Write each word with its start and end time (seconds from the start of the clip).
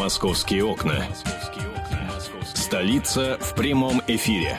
Московские 0.00 0.64
окна. 0.64 1.04
Столица 2.54 3.36
в 3.38 3.54
прямом 3.54 4.00
эфире. 4.06 4.58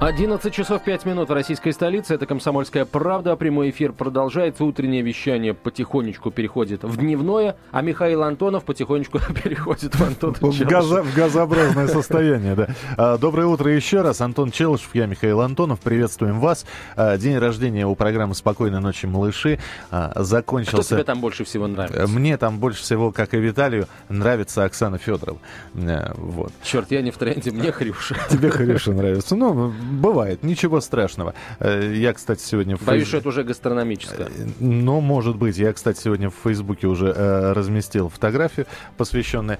11 0.00 0.52
часов 0.52 0.82
5 0.82 1.06
минут 1.06 1.28
в 1.28 1.32
российской 1.32 1.72
столице. 1.72 2.14
Это 2.14 2.26
«Комсомольская 2.26 2.84
правда». 2.84 3.36
Прямой 3.36 3.70
эфир 3.70 3.92
продолжается. 3.92 4.64
Утреннее 4.64 5.02
вещание 5.02 5.54
потихонечку 5.54 6.32
переходит 6.32 6.82
в 6.82 6.96
дневное, 6.96 7.56
а 7.70 7.80
Михаил 7.80 8.24
Антонов 8.24 8.64
потихонечку 8.64 9.20
переходит 9.44 9.94
в 9.94 10.02
Антон 10.02 10.34
в, 10.34 10.60
газо, 10.64 11.02
в 11.02 11.14
газообразное 11.14 11.86
состояние, 11.86 12.56
да. 12.56 12.68
А, 12.96 13.18
доброе 13.18 13.46
утро 13.46 13.70
еще 13.70 14.02
раз. 14.02 14.20
Антон 14.20 14.50
Челышев, 14.50 14.94
я 14.94 15.06
Михаил 15.06 15.40
Антонов. 15.40 15.78
Приветствуем 15.80 16.40
вас. 16.40 16.66
А, 16.96 17.16
день 17.16 17.38
рождения 17.38 17.86
у 17.86 17.94
программы 17.94 18.34
«Спокойной 18.34 18.80
ночи, 18.80 19.06
малыши» 19.06 19.60
а, 19.92 20.12
закончился. 20.16 20.82
Кто 20.82 20.94
тебе 20.96 21.04
там 21.04 21.20
больше 21.20 21.44
всего 21.44 21.68
нравится? 21.68 22.08
Мне 22.08 22.36
там 22.36 22.58
больше 22.58 22.82
всего, 22.82 23.12
как 23.12 23.32
и 23.32 23.38
Виталию, 23.38 23.86
нравится 24.08 24.64
Оксана 24.64 24.98
Федорова. 24.98 25.38
Вот. 25.72 26.52
Черт, 26.64 26.90
я 26.90 27.00
не 27.00 27.12
в 27.12 27.16
тренде, 27.16 27.52
мне 27.52 27.70
Хрюша. 27.70 28.16
Тебе 28.28 28.50
Хрюша 28.50 28.92
нравится. 28.92 29.36
Ну, 29.36 29.72
Бывает, 29.94 30.42
ничего 30.42 30.80
страшного. 30.80 31.34
Э, 31.60 31.92
я, 31.94 32.12
кстати, 32.12 32.40
сегодня... 32.40 32.76
В 32.76 32.82
Боюсь, 32.82 33.08
что 33.08 33.18
это 33.18 33.28
уже 33.28 33.44
гастрономическое. 33.44 34.28
Ну, 34.60 35.00
может 35.00 35.36
быть. 35.36 35.56
Я, 35.56 35.72
кстати, 35.72 36.00
сегодня 36.00 36.30
в 36.30 36.34
Фейсбуке 36.42 36.86
уже 36.86 37.06
э, 37.06 37.52
разместил 37.52 38.08
фотографию, 38.08 38.66
посвященную... 38.96 39.58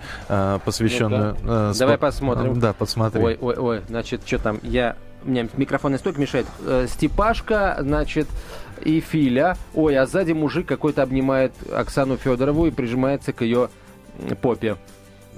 Посвященную 0.64 1.36
э, 1.42 1.72
спо... 1.74 1.78
Давай 1.78 1.98
посмотрим. 1.98 2.60
Да, 2.60 2.72
посмотри. 2.72 3.22
Ой, 3.22 3.38
ой, 3.40 3.54
ой. 3.56 3.80
Значит, 3.88 4.22
что 4.26 4.38
там? 4.38 4.60
Я... 4.62 4.96
У 5.24 5.30
меня 5.30 5.48
микрофонный 5.56 5.98
стойк 5.98 6.18
мешает. 6.18 6.46
Степашка, 6.88 7.78
значит, 7.80 8.26
и 8.82 9.00
Филя. 9.00 9.56
Ой, 9.74 9.96
а 9.96 10.06
сзади 10.06 10.32
мужик 10.32 10.66
какой-то 10.66 11.02
обнимает 11.02 11.52
Оксану 11.72 12.16
Федорову 12.18 12.66
и 12.66 12.70
прижимается 12.70 13.32
к 13.32 13.40
ее 13.42 13.70
попе. 14.42 14.76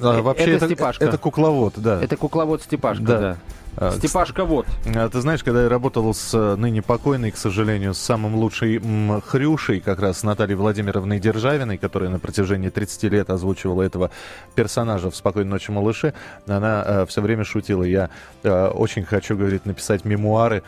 А, 0.00 0.20
вообще 0.22 0.54
это, 0.54 0.66
это 0.66 0.74
Степашка. 0.74 1.04
Это 1.04 1.18
кукловод, 1.18 1.74
да. 1.76 2.02
Это 2.02 2.16
кукловод 2.16 2.62
Степашка, 2.62 3.04
да. 3.04 3.18
да. 3.20 3.36
А, 3.76 3.92
Степашка 3.92 4.44
вот. 4.44 4.66
А, 4.94 5.08
ты 5.08 5.20
знаешь, 5.20 5.44
когда 5.44 5.64
я 5.64 5.68
работал 5.68 6.12
с 6.14 6.32
э, 6.32 6.56
ныне 6.56 6.80
покойной, 6.80 7.30
к 7.30 7.36
сожалению, 7.36 7.92
с 7.92 7.98
самым 7.98 8.36
лучшей 8.36 8.80
хрюшей, 9.26 9.80
как 9.80 10.00
раз 10.00 10.22
Натальей 10.22 10.56
Владимировной 10.56 11.20
Державиной, 11.20 11.76
которая 11.76 12.08
на 12.08 12.18
протяжении 12.18 12.70
30 12.70 13.02
лет 13.04 13.30
озвучивала 13.30 13.82
этого 13.82 14.10
персонажа 14.54 15.10
в 15.10 15.16
«Спокойной 15.16 15.50
ночи, 15.50 15.70
малыши», 15.70 16.14
она 16.46 16.84
э, 16.86 17.06
все 17.06 17.20
время 17.20 17.44
шутила. 17.44 17.82
Я 17.82 18.08
э, 18.42 18.68
очень 18.68 19.04
хочу, 19.04 19.36
говорит, 19.36 19.66
написать 19.66 20.04
мемуары 20.04 20.62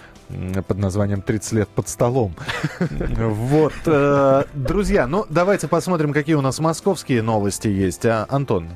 под 0.66 0.76
названием 0.76 1.22
«30 1.26 1.54
лет 1.54 1.68
под 1.68 1.88
столом». 1.88 2.34
Вот. 3.18 3.72
Друзья, 4.54 5.06
ну 5.06 5.24
давайте 5.28 5.68
посмотрим, 5.68 6.12
какие 6.12 6.34
у 6.34 6.40
нас 6.40 6.58
московские 6.58 7.22
новости 7.22 7.68
есть. 7.68 8.04
А, 8.06 8.26
Антон, 8.28 8.68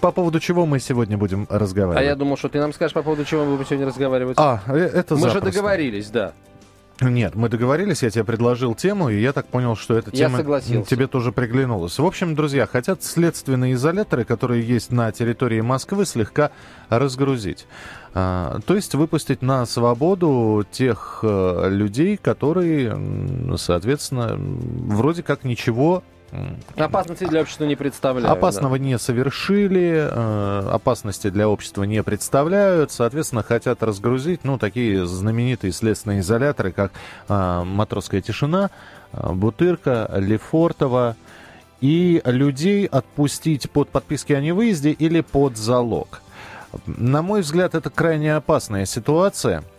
по 0.00 0.10
поводу 0.10 0.40
чего 0.40 0.66
мы 0.66 0.80
сегодня 0.80 1.16
будем 1.16 1.46
разговаривать? 1.50 2.02
А 2.02 2.04
я 2.04 2.16
думал, 2.16 2.36
что 2.36 2.48
ты 2.48 2.58
нам 2.58 2.72
скажешь, 2.72 2.94
по 2.94 3.02
поводу 3.02 3.24
чего 3.24 3.43
мы 3.44 3.52
будем 3.52 3.66
сегодня 3.66 3.86
разговаривать. 3.86 4.36
А, 4.38 4.60
э, 4.66 4.78
это 4.78 5.16
Мы 5.16 5.30
же 5.30 5.40
договорились, 5.40 6.10
да. 6.10 6.32
Нет, 7.00 7.34
мы 7.34 7.48
договорились, 7.48 8.02
я 8.04 8.10
тебе 8.10 8.22
предложил 8.22 8.74
тему, 8.74 9.08
и 9.08 9.20
я 9.20 9.32
так 9.32 9.46
понял, 9.46 9.74
что 9.74 9.96
эта 9.96 10.12
тема 10.12 10.42
тебе 10.42 11.08
тоже 11.08 11.32
приглянулась. 11.32 11.98
В 11.98 12.06
общем, 12.06 12.36
друзья, 12.36 12.66
хотят 12.66 13.02
следственные 13.02 13.74
изоляторы, 13.74 14.24
которые 14.24 14.62
есть 14.62 14.92
на 14.92 15.10
территории 15.10 15.60
Москвы, 15.60 16.06
слегка 16.06 16.52
разгрузить. 16.88 17.66
А, 18.14 18.60
то 18.64 18.76
есть 18.76 18.94
выпустить 18.94 19.42
на 19.42 19.66
свободу 19.66 20.64
тех 20.70 21.20
а, 21.24 21.68
людей, 21.68 22.16
которые, 22.16 22.96
соответственно, 23.56 24.36
вроде 24.38 25.24
как 25.24 25.42
ничего 25.42 26.04
Опасности 26.76 27.24
для 27.24 27.42
общества 27.42 27.64
не 27.64 27.76
представляют. 27.76 28.36
Опасного 28.36 28.78
да. 28.78 28.84
не 28.84 28.98
совершили, 28.98 30.08
э, 30.10 30.68
опасности 30.70 31.30
для 31.30 31.48
общества 31.48 31.84
не 31.84 32.02
представляют, 32.02 32.90
соответственно, 32.90 33.42
хотят 33.42 33.82
разгрузить, 33.82 34.44
ну, 34.44 34.58
такие 34.58 35.06
знаменитые 35.06 35.72
следственные 35.72 36.20
изоляторы, 36.20 36.72
как 36.72 36.92
э, 37.28 37.62
«Матросская 37.64 38.20
тишина», 38.20 38.70
э, 39.12 39.32
«Бутырка», 39.32 40.10
«Лефортово», 40.14 41.16
и 41.80 42.22
людей 42.24 42.86
отпустить 42.86 43.70
под 43.70 43.90
подписки 43.90 44.32
о 44.32 44.40
невыезде 44.40 44.90
или 44.90 45.20
под 45.20 45.58
залог. 45.58 46.22
На 46.86 47.20
мой 47.20 47.42
взгляд, 47.42 47.74
это 47.74 47.90
крайне 47.90 48.34
опасная 48.34 48.86
ситуация– 48.86 49.64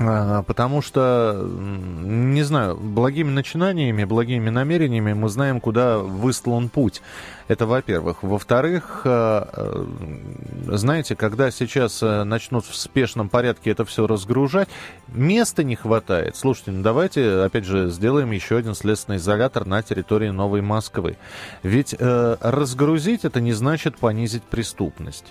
потому 0.00 0.80
что, 0.80 1.46
не 1.46 2.42
знаю, 2.42 2.76
благими 2.76 3.30
начинаниями, 3.30 4.04
благими 4.04 4.48
намерениями 4.48 5.12
мы 5.12 5.28
знаем, 5.28 5.60
куда 5.60 5.98
выстлан 5.98 6.70
путь. 6.70 7.02
Это 7.50 7.66
во-первых. 7.66 8.22
Во-вторых, 8.22 9.02
а, 9.04 9.48
а, 9.52 10.76
знаете, 10.76 11.16
когда 11.16 11.50
сейчас 11.50 12.00
начнут 12.00 12.64
в 12.64 12.76
спешном 12.76 13.28
порядке 13.28 13.72
это 13.72 13.84
все 13.84 14.06
разгружать, 14.06 14.68
места 15.08 15.64
не 15.64 15.74
хватает. 15.74 16.36
Слушайте, 16.36 16.70
ну 16.70 16.84
давайте, 16.84 17.40
опять 17.40 17.64
же, 17.64 17.90
сделаем 17.90 18.30
еще 18.30 18.56
один 18.58 18.76
следственный 18.76 19.18
изолятор 19.18 19.66
на 19.66 19.82
территории 19.82 20.28
Новой 20.28 20.60
Москвы. 20.60 21.16
Ведь 21.64 21.92
э, 21.98 22.36
разгрузить 22.40 23.24
это 23.24 23.40
не 23.40 23.52
значит 23.52 23.98
понизить 23.98 24.44
преступность. 24.44 25.24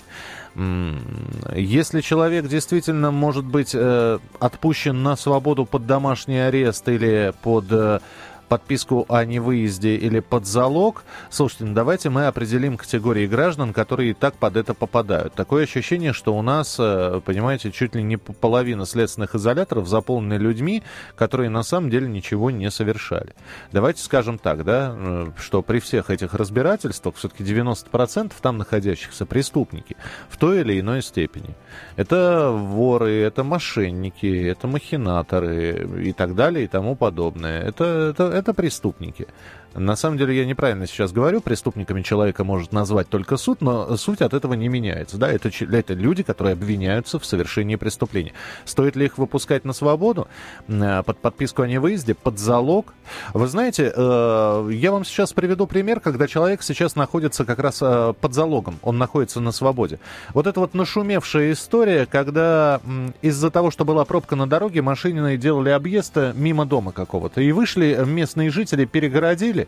Если 1.55 2.01
человек 2.01 2.47
действительно 2.47 3.11
может 3.11 3.45
быть 3.45 3.71
э, 3.73 4.19
отпущен 4.39 5.03
на 5.03 5.15
свободу 5.15 5.65
под 5.65 5.85
домашний 5.85 6.39
арест 6.39 6.89
или 6.89 7.33
под 7.43 7.65
э, 7.69 7.99
подписку 8.49 9.05
о 9.07 9.23
невыезде 9.23 9.95
или 9.95 10.19
под 10.19 10.45
залог, 10.45 11.03
слушайте, 11.29 11.65
ну 11.65 11.73
давайте 11.73 12.09
мы 12.09 12.25
определим 12.25 12.77
категории 12.77 13.27
граждан, 13.27 13.71
которые 13.71 14.11
и 14.11 14.13
так 14.13 14.33
под 14.35 14.57
это 14.57 14.73
попадают. 14.73 15.33
Такое 15.35 15.63
ощущение, 15.63 16.11
что 16.11 16.35
у 16.35 16.41
нас, 16.41 16.75
э, 16.79 17.21
понимаете, 17.23 17.71
чуть 17.71 17.95
ли 17.95 18.03
не 18.03 18.17
половина 18.17 18.85
следственных 18.85 19.35
изоляторов 19.35 19.87
заполнены 19.87 20.33
людьми, 20.33 20.83
которые 21.15 21.49
на 21.49 21.63
самом 21.63 21.89
деле 21.89 22.07
ничего 22.07 22.51
не 22.51 22.69
совершали. 22.71 23.33
Давайте 23.71 24.01
скажем 24.01 24.39
так, 24.39 24.65
да, 24.65 24.95
э, 24.97 25.31
что 25.37 25.61
при 25.61 25.79
всех 25.79 26.09
этих 26.09 26.33
разбирательствах 26.33 27.15
все-таки 27.15 27.43
90% 27.43 28.33
там 28.41 28.57
находящихся 28.57 29.25
преступники 29.25 29.95
в 30.29 30.37
той 30.37 30.61
или 30.61 30.79
иной 30.79 31.03
степени. 31.03 31.55
Это 31.95 32.49
воры, 32.51 33.11
это 33.21 33.43
мошенники, 33.43 34.47
это 34.47 34.67
махинаторы 34.67 36.03
и 36.03 36.13
так 36.13 36.35
далее 36.35 36.65
и 36.65 36.67
тому 36.67 36.95
подобное. 36.95 37.61
Это, 37.61 38.09
это, 38.11 38.23
это 38.39 38.53
преступники. 38.53 39.27
На 39.75 39.95
самом 39.95 40.17
деле 40.17 40.35
я 40.35 40.45
неправильно 40.45 40.87
сейчас 40.87 41.11
говорю, 41.11 41.41
преступниками 41.41 42.01
человека 42.01 42.43
может 42.43 42.71
назвать 42.71 43.07
только 43.07 43.37
суд, 43.37 43.61
но 43.61 43.95
суть 43.97 44.21
от 44.21 44.33
этого 44.33 44.53
не 44.53 44.67
меняется. 44.67 45.17
Да, 45.17 45.31
это, 45.31 45.49
это 45.49 45.93
люди, 45.93 46.23
которые 46.23 46.53
обвиняются 46.53 47.19
в 47.19 47.25
совершении 47.25 47.75
преступления. 47.75 48.33
Стоит 48.65 48.95
ли 48.95 49.05
их 49.05 49.17
выпускать 49.17 49.65
на 49.65 49.73
свободу 49.73 50.27
э, 50.67 51.03
под 51.03 51.19
подписку 51.19 51.61
о 51.61 51.67
невыезде, 51.67 52.15
под 52.15 52.39
залог? 52.39 52.93
Вы 53.33 53.47
знаете, 53.47 53.93
э, 53.95 54.69
я 54.73 54.91
вам 54.91 55.05
сейчас 55.05 55.33
приведу 55.33 55.67
пример, 55.67 55.99
когда 55.99 56.27
человек 56.27 56.63
сейчас 56.63 56.95
находится 56.95 57.45
как 57.45 57.59
раз 57.59 57.79
э, 57.81 58.13
под 58.19 58.33
залогом, 58.33 58.79
он 58.81 58.97
находится 58.97 59.39
на 59.39 59.51
свободе. 59.51 59.99
Вот 60.33 60.47
это 60.47 60.59
вот 60.59 60.73
нашумевшая 60.73 61.51
история, 61.51 62.05
когда 62.05 62.81
из-за 63.21 63.51
того, 63.51 63.69
что 63.69 63.85
была 63.85 64.03
пробка 64.05 64.35
на 64.35 64.47
дороге, 64.47 64.81
машины 64.81 65.37
делали 65.37 65.69
объезд 65.69 66.17
мимо 66.33 66.65
дома 66.65 66.91
какого-то, 66.91 67.41
и 67.41 67.51
вышли 67.51 67.99
местные 68.05 68.49
жители, 68.49 68.85
перегородили, 68.85 69.58
перекрыли 69.65 69.67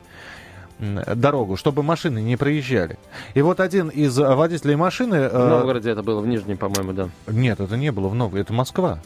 дорогу, 1.16 1.57
чтобы 1.57 1.84
машины 1.84 2.22
не 2.22 2.38
проезжали. 2.38 2.97
И 3.35 3.41
вот 3.41 3.59
один 3.59 3.90
из 3.90 4.18
водителей 4.18 4.75
машины... 4.75 5.29
В 5.29 5.50
Новгороде 5.50 5.91
это 5.91 6.02
было, 6.02 6.22
в 6.22 6.28
Нижнем, 6.28 6.57
по-моему, 6.57 6.94
да. 6.94 7.09
Нет, 7.28 7.59
это 7.59 7.78
не 7.78 7.91
было 7.91 8.07
в 8.07 8.16
Новгороде, 8.16 8.46
это 8.46 8.53
Москва. 8.53 9.00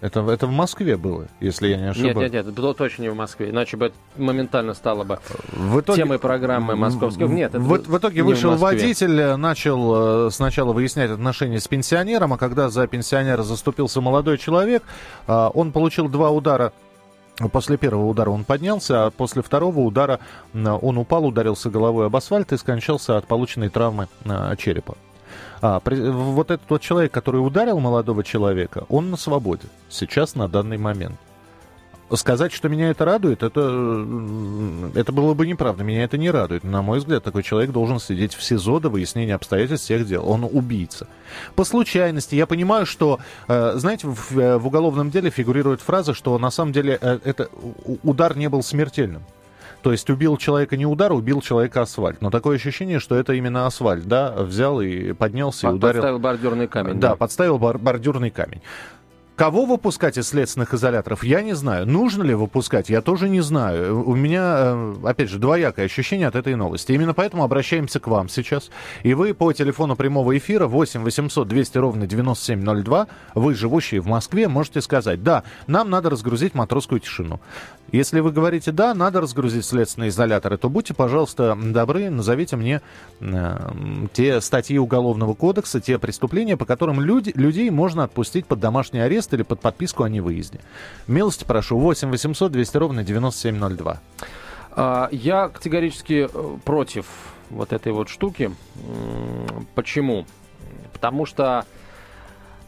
Это, 0.00 0.20
это 0.28 0.48
в 0.48 0.50
Москве 0.50 0.96
было, 0.96 1.28
если 1.38 1.68
я 1.68 1.76
не 1.76 1.90
ошибаюсь. 1.90 2.16
Нет, 2.16 2.22
нет, 2.24 2.32
нет, 2.32 2.46
это 2.46 2.60
было 2.60 2.74
точно 2.74 3.02
не 3.02 3.10
в 3.10 3.14
Москве, 3.14 3.50
иначе 3.50 3.76
бы 3.76 3.86
это 3.86 3.94
моментально 4.16 4.74
стало 4.74 5.04
бы 5.04 5.20
в 5.52 5.78
итоге, 5.78 6.02
темой 6.02 6.18
программы 6.18 6.74
московского. 6.74 7.28
Нет, 7.28 7.50
это 7.50 7.60
в, 7.60 7.68
в 7.68 7.98
итоге 7.98 8.22
вышел 8.22 8.56
водитель, 8.56 9.36
начал 9.36 10.26
э, 10.26 10.30
сначала 10.32 10.72
выяснять 10.72 11.12
отношения 11.12 11.60
с 11.60 11.68
пенсионером, 11.68 12.32
а 12.32 12.38
когда 12.38 12.68
за 12.68 12.88
пенсионера 12.88 13.44
заступился 13.44 14.00
молодой 14.00 14.38
человек, 14.38 14.82
э, 15.28 15.50
он 15.54 15.70
получил 15.70 16.08
два 16.08 16.30
удара 16.30 16.72
После 17.50 17.76
первого 17.76 18.06
удара 18.06 18.30
он 18.30 18.44
поднялся, 18.44 19.06
а 19.06 19.10
после 19.10 19.42
второго 19.42 19.80
удара 19.80 20.20
он 20.54 20.98
упал, 20.98 21.26
ударился 21.26 21.70
головой 21.70 22.06
об 22.06 22.16
асфальт 22.16 22.52
и 22.52 22.56
скончался 22.56 23.16
от 23.16 23.26
полученной 23.26 23.68
травмы 23.68 24.08
а, 24.24 24.54
черепа. 24.56 24.96
А, 25.60 25.80
при, 25.80 25.96
вот 26.10 26.50
этот 26.50 26.68
вот 26.68 26.82
человек, 26.82 27.12
который 27.12 27.38
ударил 27.38 27.78
молодого 27.78 28.24
человека, 28.24 28.84
он 28.88 29.10
на 29.10 29.16
свободе 29.16 29.68
сейчас 29.88 30.34
на 30.34 30.48
данный 30.48 30.78
момент. 30.78 31.18
Сказать, 32.14 32.52
что 32.52 32.68
меня 32.68 32.90
это 32.90 33.04
радует, 33.04 33.42
это, 33.42 33.60
это 34.94 35.12
было 35.12 35.34
бы 35.34 35.46
неправда. 35.46 35.82
Меня 35.84 36.04
это 36.04 36.18
не 36.18 36.30
радует. 36.30 36.64
На 36.64 36.82
мой 36.82 36.98
взгляд, 36.98 37.24
такой 37.24 37.42
человек 37.42 37.70
должен 37.70 37.98
сидеть 38.00 38.34
в 38.34 38.42
СИЗО 38.42 38.80
до 38.80 38.88
выяснения 38.88 39.34
обстоятельств 39.34 39.86
всех 39.86 40.06
дел. 40.06 40.28
Он 40.28 40.44
убийца. 40.44 41.06
По 41.54 41.64
случайности. 41.64 42.34
Я 42.34 42.46
понимаю, 42.46 42.86
что, 42.86 43.18
э, 43.48 43.72
знаете, 43.76 44.08
в, 44.08 44.38
э, 44.38 44.58
в 44.58 44.66
уголовном 44.66 45.10
деле 45.10 45.30
фигурирует 45.30 45.80
фраза, 45.80 46.12
что 46.14 46.38
на 46.38 46.50
самом 46.50 46.72
деле 46.72 46.98
э, 47.00 47.18
это 47.24 47.48
удар 48.02 48.36
не 48.36 48.48
был 48.48 48.62
смертельным. 48.62 49.22
То 49.82 49.90
есть 49.90 50.08
убил 50.10 50.36
человека 50.36 50.76
не 50.76 50.86
удар, 50.86 51.12
убил 51.12 51.42
человека 51.42 51.82
асфальт. 51.82 52.22
Но 52.22 52.30
такое 52.30 52.56
ощущение, 52.56 53.00
что 53.00 53.16
это 53.16 53.32
именно 53.32 53.66
асфальт, 53.66 54.06
да, 54.06 54.32
взял 54.32 54.80
и 54.80 55.12
поднялся 55.12 55.68
и 55.68 55.70
ударил. 55.70 55.94
Подставил 55.94 56.18
бордюрный 56.20 56.68
камень. 56.68 57.00
Да, 57.00 57.10
да. 57.10 57.16
подставил 57.16 57.58
бар- 57.58 57.78
бордюрный 57.78 58.30
камень. 58.30 58.62
Кого 59.34 59.64
выпускать 59.64 60.18
из 60.18 60.28
следственных 60.28 60.74
изоляторов, 60.74 61.24
я 61.24 61.40
не 61.40 61.54
знаю. 61.54 61.86
Нужно 61.86 62.22
ли 62.22 62.34
выпускать, 62.34 62.90
я 62.90 63.00
тоже 63.00 63.30
не 63.30 63.40
знаю. 63.40 64.06
У 64.06 64.14
меня, 64.14 64.42
э, 64.56 64.94
опять 65.04 65.30
же, 65.30 65.38
двоякое 65.38 65.86
ощущение 65.86 66.28
от 66.28 66.36
этой 66.36 66.54
новости. 66.54 66.92
Именно 66.92 67.14
поэтому 67.14 67.42
обращаемся 67.42 67.98
к 67.98 68.08
вам 68.08 68.28
сейчас. 68.28 68.70
И 69.02 69.14
вы 69.14 69.32
по 69.32 69.50
телефону 69.54 69.96
прямого 69.96 70.36
эфира 70.36 70.66
8 70.66 71.02
800 71.02 71.48
200 71.48 71.78
ровно 71.78 72.06
9702, 72.06 73.06
вы, 73.34 73.54
живущие 73.54 74.02
в 74.02 74.06
Москве, 74.06 74.48
можете 74.48 74.82
сказать, 74.82 75.22
да, 75.22 75.44
нам 75.66 75.88
надо 75.88 76.10
разгрузить 76.10 76.54
матросскую 76.54 77.00
тишину. 77.00 77.40
Если 77.90 78.20
вы 78.20 78.32
говорите, 78.32 78.72
да, 78.72 78.94
надо 78.94 79.20
разгрузить 79.20 79.66
следственные 79.66 80.08
изоляторы, 80.08 80.56
то 80.56 80.70
будьте, 80.70 80.94
пожалуйста, 80.94 81.54
добры, 81.60 82.08
назовите 82.08 82.56
мне 82.56 82.80
э, 83.20 83.58
те 84.14 84.40
статьи 84.40 84.78
Уголовного 84.78 85.34
кодекса, 85.34 85.80
те 85.80 85.98
преступления, 85.98 86.56
по 86.56 86.64
которым 86.64 87.00
люди, 87.00 87.32
людей 87.34 87.68
можно 87.70 88.04
отпустить 88.04 88.46
под 88.46 88.60
домашний 88.60 89.00
арест 89.00 89.34
или 89.34 89.42
под 89.42 89.60
подписку 89.60 90.04
о 90.04 90.08
невыезде. 90.08 90.60
Милости 91.06 91.44
прошу, 91.44 91.78
8 91.78 92.10
800 92.10 92.50
200 92.52 92.76
ровно 92.78 93.04
9702. 93.04 94.00
А, 94.74 95.08
я 95.12 95.48
категорически 95.48 96.28
э, 96.32 96.56
против 96.64 97.06
вот 97.50 97.72
этой 97.72 97.92
вот 97.92 98.08
штуки. 98.08 98.50
Почему? 99.74 100.24
Потому 100.94 101.26
что 101.26 101.66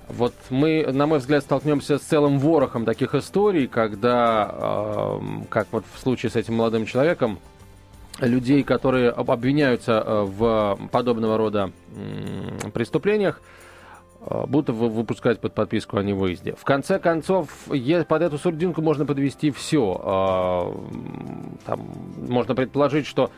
вот 0.09 0.35
мы, 0.51 0.87
на 0.93 1.07
мой 1.07 1.19
взгляд, 1.19 1.43
столкнемся 1.43 1.99
с 1.99 2.03
целым 2.03 2.39
ворохом 2.39 2.85
таких 2.85 3.15
историй, 3.15 3.67
когда, 3.67 4.51
э, 4.53 5.21
как 5.49 5.69
вот 5.73 5.85
в 5.93 5.99
случае 5.99 6.31
с 6.31 6.37
этим 6.37 6.55
молодым 6.55 6.87
человеком, 6.87 7.39
людей, 8.21 8.63
которые 8.63 9.11
обвиняются 9.11 10.03
э, 10.05 10.23
в 10.25 10.79
подобного 10.91 11.37
рода 11.37 11.73
преступлениях, 12.73 13.41
Э, 14.27 14.47
будут 14.47 14.75
выпускать 14.75 15.41
под 15.41 15.55
подписку 15.55 15.99
о 15.99 16.03
невыезде. 16.03 16.55
В 16.55 16.65
конце 16.65 16.99
концов, 16.99 17.49
под 17.67 18.23
эту 18.23 18.39
сурдинку 18.39 18.81
можно 18.81 19.05
подвести 19.05 19.51
все. 19.51 20.01
Э, 20.03 21.59
там 21.67 21.81
можно 22.29 22.55
предположить, 22.55 23.07
что 23.07 23.31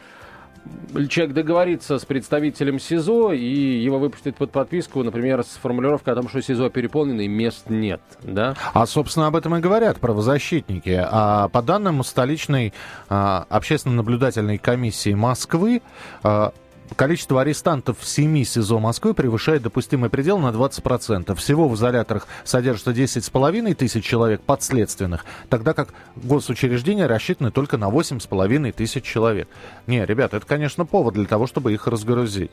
человек 1.09 1.35
договорится 1.35 1.99
с 1.99 2.05
представителем 2.05 2.79
СИЗО 2.79 3.33
и 3.33 3.45
его 3.45 3.99
выпустят 3.99 4.37
под 4.37 4.51
подписку, 4.51 5.03
например, 5.03 5.43
с 5.43 5.59
формулировкой 5.61 6.15
о 6.15 6.17
том, 6.17 6.29
что 6.29 6.41
СИЗО 6.41 6.71
переполнено 6.71 7.23
и 7.23 7.29
мест 7.29 7.69
нет. 7.69 8.01
Да? 8.23 8.55
А, 8.73 8.87
собственно, 8.87 9.27
об 9.27 9.37
этом 9.37 9.57
и 9.57 9.61
говорят 9.61 9.99
правозащитники. 9.99 10.99
А 10.99 11.49
по 11.49 11.63
данным 11.63 12.03
столичной 12.05 12.73
а, 13.09 13.47
общественно-наблюдательной 13.49 14.59
комиссии 14.59 15.15
Москвы, 15.15 15.83
а, 16.23 16.53
Количество 16.95 17.41
арестантов 17.41 17.99
в 17.99 18.07
семи 18.07 18.45
СИЗО 18.45 18.79
Москвы 18.79 19.13
превышает 19.13 19.63
допустимый 19.63 20.09
предел 20.09 20.39
на 20.39 20.49
20%. 20.49 21.35
Всего 21.35 21.69
в 21.69 21.75
изоляторах 21.75 22.27
содержится 22.45 22.93
10,5 22.93 23.75
тысяч 23.75 24.05
человек 24.05 24.41
подследственных, 24.41 25.25
тогда 25.49 25.75
как 25.75 25.89
госучреждения 26.17 27.09
рассчитаны 27.09 27.51
только 27.51 27.77
на 27.77 27.89
8,5 27.89 28.73
тысяч 28.73 29.05
человек. 29.05 29.49
Не, 29.87 30.07
ребят, 30.07 30.35
это, 30.35 30.47
конечно, 30.47 30.87
повод 30.87 31.15
для 31.15 31.27
того, 31.27 31.47
чтобы 31.47 31.73
их 31.73 31.87
разгрузить. 31.87 32.51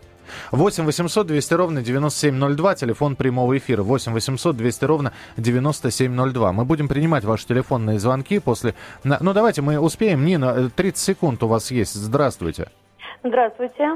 8 0.51 0.85
800 0.85 1.27
200 1.27 1.53
ровно 1.53 1.81
9702, 1.81 2.75
телефон 2.75 3.15
прямого 3.15 3.57
эфира. 3.57 3.83
8 3.83 4.13
800 4.13 4.57
200 4.57 4.85
ровно 4.85 5.13
9702. 5.37 6.53
Мы 6.53 6.65
будем 6.65 6.87
принимать 6.87 7.23
ваши 7.23 7.45
телефонные 7.45 7.99
звонки 7.99 8.39
после... 8.39 8.73
Ну, 9.03 9.33
давайте 9.33 9.61
мы 9.61 9.79
успеем. 9.79 10.25
Нина, 10.25 10.69
30 10.69 10.97
секунд 10.97 11.43
у 11.43 11.47
вас 11.47 11.71
есть. 11.71 11.93
Здравствуйте. 11.93 12.23
Здравствуйте. 12.33 12.82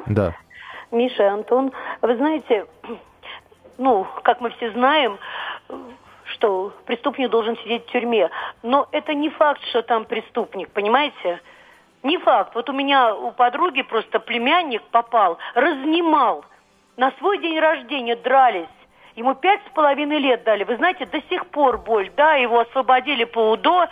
Да. 0.07 0.33
Миша 0.91 1.31
Антон. 1.31 1.71
Вы 2.01 2.15
знаете, 2.15 2.65
ну, 3.77 4.07
как 4.23 4.41
мы 4.41 4.49
все 4.51 4.71
знаем, 4.71 5.17
что 6.25 6.73
преступник 6.85 7.29
должен 7.29 7.57
сидеть 7.57 7.85
в 7.85 7.91
тюрьме. 7.91 8.29
Но 8.63 8.87
это 8.91 9.13
не 9.13 9.29
факт, 9.29 9.61
что 9.69 9.81
там 9.81 10.05
преступник, 10.05 10.69
понимаете? 10.71 11.41
Не 12.03 12.17
факт. 12.17 12.55
Вот 12.55 12.69
у 12.69 12.73
меня 12.73 13.15
у 13.15 13.31
подруги 13.31 13.81
просто 13.81 14.19
племянник 14.19 14.83
попал, 14.91 15.37
разнимал. 15.55 16.45
На 16.95 17.11
свой 17.19 17.37
день 17.39 17.59
рождения 17.59 18.15
дрались. 18.15 18.67
Ему 19.15 19.33
пять 19.35 19.61
с 19.67 19.73
половиной 19.73 20.19
лет 20.19 20.43
дали. 20.43 20.63
Вы 20.63 20.77
знаете, 20.77 21.05
до 21.05 21.21
сих 21.23 21.47
пор 21.47 21.79
боль. 21.79 22.11
Да, 22.15 22.35
его 22.35 22.59
освободили 22.59 23.23
по 23.23 23.51
УДО, 23.51 23.87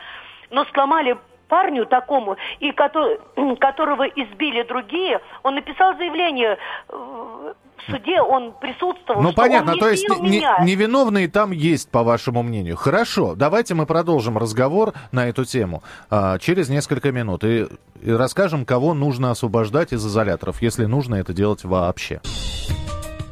но 0.51 0.65
сломали 0.65 1.17
парню 1.47 1.85
такому, 1.85 2.37
и 2.59 2.71
который, 2.71 3.19
которого 3.59 4.03
избили 4.03 4.63
другие, 4.63 5.21
он 5.43 5.55
написал 5.55 5.95
заявление 5.97 6.57
э, 6.89 7.53
в 7.77 7.91
суде, 7.91 8.21
он 8.21 8.53
присутствовал. 8.53 9.21
Ну 9.21 9.33
понятно, 9.33 9.75
то 9.77 9.89
есть 9.89 10.07
не, 10.21 10.45
невиновные 10.63 11.27
там 11.27 11.51
есть, 11.51 11.89
по 11.89 12.03
вашему 12.03 12.43
мнению. 12.43 12.75
Хорошо, 12.75 13.35
давайте 13.35 13.75
мы 13.75 13.85
продолжим 13.85 14.37
разговор 14.37 14.93
на 15.11 15.27
эту 15.27 15.45
тему 15.45 15.83
а, 16.09 16.39
через 16.39 16.69
несколько 16.69 17.11
минут 17.11 17.43
и, 17.43 17.67
и 18.01 18.11
расскажем, 18.11 18.65
кого 18.65 18.93
нужно 18.93 19.31
освобождать 19.31 19.93
из 19.93 20.05
изоляторов, 20.05 20.61
если 20.61 20.85
нужно 20.85 21.15
это 21.15 21.33
делать 21.33 21.63
вообще. 21.63 22.21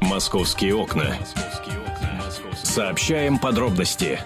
Московские 0.00 0.76
окна. 0.76 1.14
Сообщаем 2.62 3.38
подробности. 3.38 4.20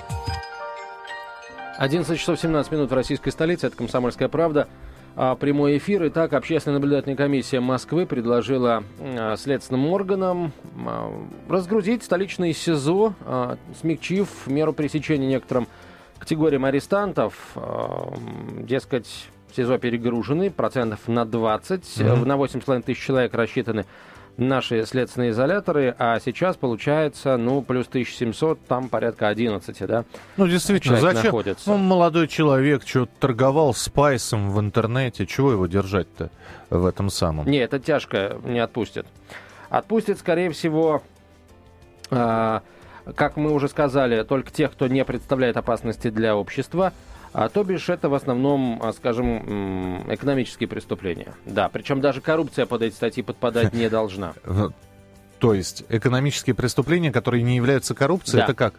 11 1.78 2.18
часов 2.18 2.40
17 2.40 2.72
минут 2.72 2.90
в 2.90 2.94
российской 2.94 3.30
столице. 3.30 3.68
Это 3.68 3.76
«Комсомольская 3.76 4.28
правда». 4.28 4.66
А, 5.14 5.36
прямой 5.36 5.78
эфир. 5.78 6.08
Итак, 6.08 6.32
Общественная 6.32 6.78
наблюдательная 6.78 7.16
комиссия 7.16 7.60
Москвы 7.60 8.04
предложила 8.04 8.82
а, 9.00 9.36
следственным 9.36 9.86
органам 9.86 10.52
а, 10.84 11.12
разгрузить 11.48 12.02
столичные 12.02 12.52
СИЗО, 12.52 13.14
смягчив 13.80 14.28
меру 14.46 14.72
пресечения 14.72 15.28
некоторым 15.28 15.68
категориям 16.18 16.64
арестантов. 16.64 17.34
Дескать, 18.58 19.28
СИЗО 19.54 19.78
перегружены 19.78 20.50
процентов 20.50 21.06
на 21.06 21.24
20, 21.24 21.82
mm-hmm. 21.82 22.24
на 22.24 22.32
8,5 22.32 22.82
тысяч 22.82 23.04
человек 23.04 23.34
рассчитаны 23.34 23.86
наши 24.38 24.86
следственные 24.86 25.32
изоляторы, 25.32 25.94
а 25.98 26.18
сейчас 26.20 26.56
получается, 26.56 27.36
ну, 27.36 27.60
плюс 27.60 27.88
1700, 27.88 28.64
там 28.66 28.88
порядка 28.88 29.28
11, 29.28 29.86
да? 29.86 30.04
Ну, 30.36 30.46
действительно, 30.46 31.00
зачем? 31.00 31.24
Находится. 31.24 31.68
Ну, 31.68 31.76
молодой 31.76 32.28
человек, 32.28 32.86
что 32.86 33.06
торговал 33.06 33.74
спайсом 33.74 34.50
в 34.50 34.60
интернете, 34.60 35.26
чего 35.26 35.52
его 35.52 35.66
держать-то 35.66 36.30
в 36.70 36.86
этом 36.86 37.10
самом? 37.10 37.46
Не, 37.46 37.58
это 37.58 37.78
тяжко, 37.80 38.38
не 38.44 38.60
отпустят. 38.60 39.06
Отпустят, 39.68 40.18
скорее 40.18 40.50
всего, 40.50 41.02
э, 42.10 42.60
как 43.14 43.36
мы 43.36 43.52
уже 43.52 43.68
сказали, 43.68 44.22
только 44.22 44.50
тех, 44.52 44.72
кто 44.72 44.86
не 44.86 45.04
представляет 45.04 45.56
опасности 45.56 46.08
для 46.10 46.36
общества– 46.36 46.92
а, 47.32 47.48
то 47.48 47.64
бишь 47.64 47.88
это 47.88 48.08
в 48.08 48.14
основном, 48.14 48.80
а, 48.82 48.92
скажем, 48.92 50.04
экономические 50.12 50.68
преступления. 50.68 51.34
Да, 51.46 51.68
причем 51.68 52.00
даже 52.00 52.20
коррупция 52.20 52.66
под 52.66 52.82
эти 52.82 52.94
статьи 52.94 53.22
подпадать 53.22 53.72
не 53.72 53.88
должна. 53.88 54.34
То 55.38 55.54
есть 55.54 55.84
экономические 55.88 56.54
преступления, 56.54 57.12
которые 57.12 57.42
не 57.42 57.56
являются 57.56 57.94
коррупцией, 57.94 58.38
да. 58.38 58.44
это 58.44 58.54
как? 58.54 58.74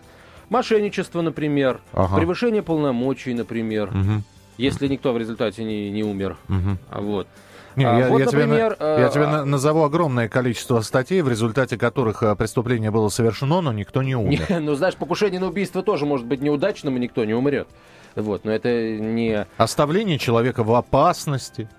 Мошенничество, 0.50 1.22
например, 1.22 1.80
ага. 1.94 2.18
превышение 2.18 2.64
полномочий, 2.64 3.34
например, 3.34 3.90
угу. 3.90 4.24
если 4.58 4.88
никто 4.88 5.14
в 5.14 5.18
результате 5.18 5.64
не, 5.64 5.90
не 5.92 6.04
умер. 6.04 6.38
Угу. 6.50 7.02
Вот. 7.02 7.28
Не, 7.76 7.86
а, 7.86 7.98
я, 7.98 8.10
вот, 8.10 8.20
я, 8.20 8.26
например, 8.26 8.76
тебе, 8.76 8.86
э, 8.86 9.02
я 9.02 9.10
тебе 9.10 9.24
а... 9.26 9.46
назову 9.46 9.84
огромное 9.84 10.28
количество 10.28 10.82
статей, 10.82 11.22
в 11.22 11.30
результате 11.30 11.78
которых 11.78 12.24
преступление 12.38 12.90
было 12.92 13.10
совершено, 13.10 13.62
но 13.62 13.72
никто 13.72 14.02
не 14.02 14.16
умер. 14.18 14.48
Не, 14.50 14.60
ну, 14.60 14.76
знаешь, 14.76 14.96
покушение 14.96 15.40
на 15.40 15.48
убийство 15.48 15.84
тоже 15.84 16.06
может 16.06 16.26
быть 16.26 16.42
неудачным, 16.42 16.98
и 16.98 17.00
никто 17.00 17.24
не 17.24 17.34
умрет. 17.36 17.68
Вот, 18.16 18.46
но 18.46 18.52
это 18.52 18.70
не... 18.98 19.46
Оставление 19.58 20.18
человека 20.18 20.64
в 20.64 20.74
опасности. 20.74 21.70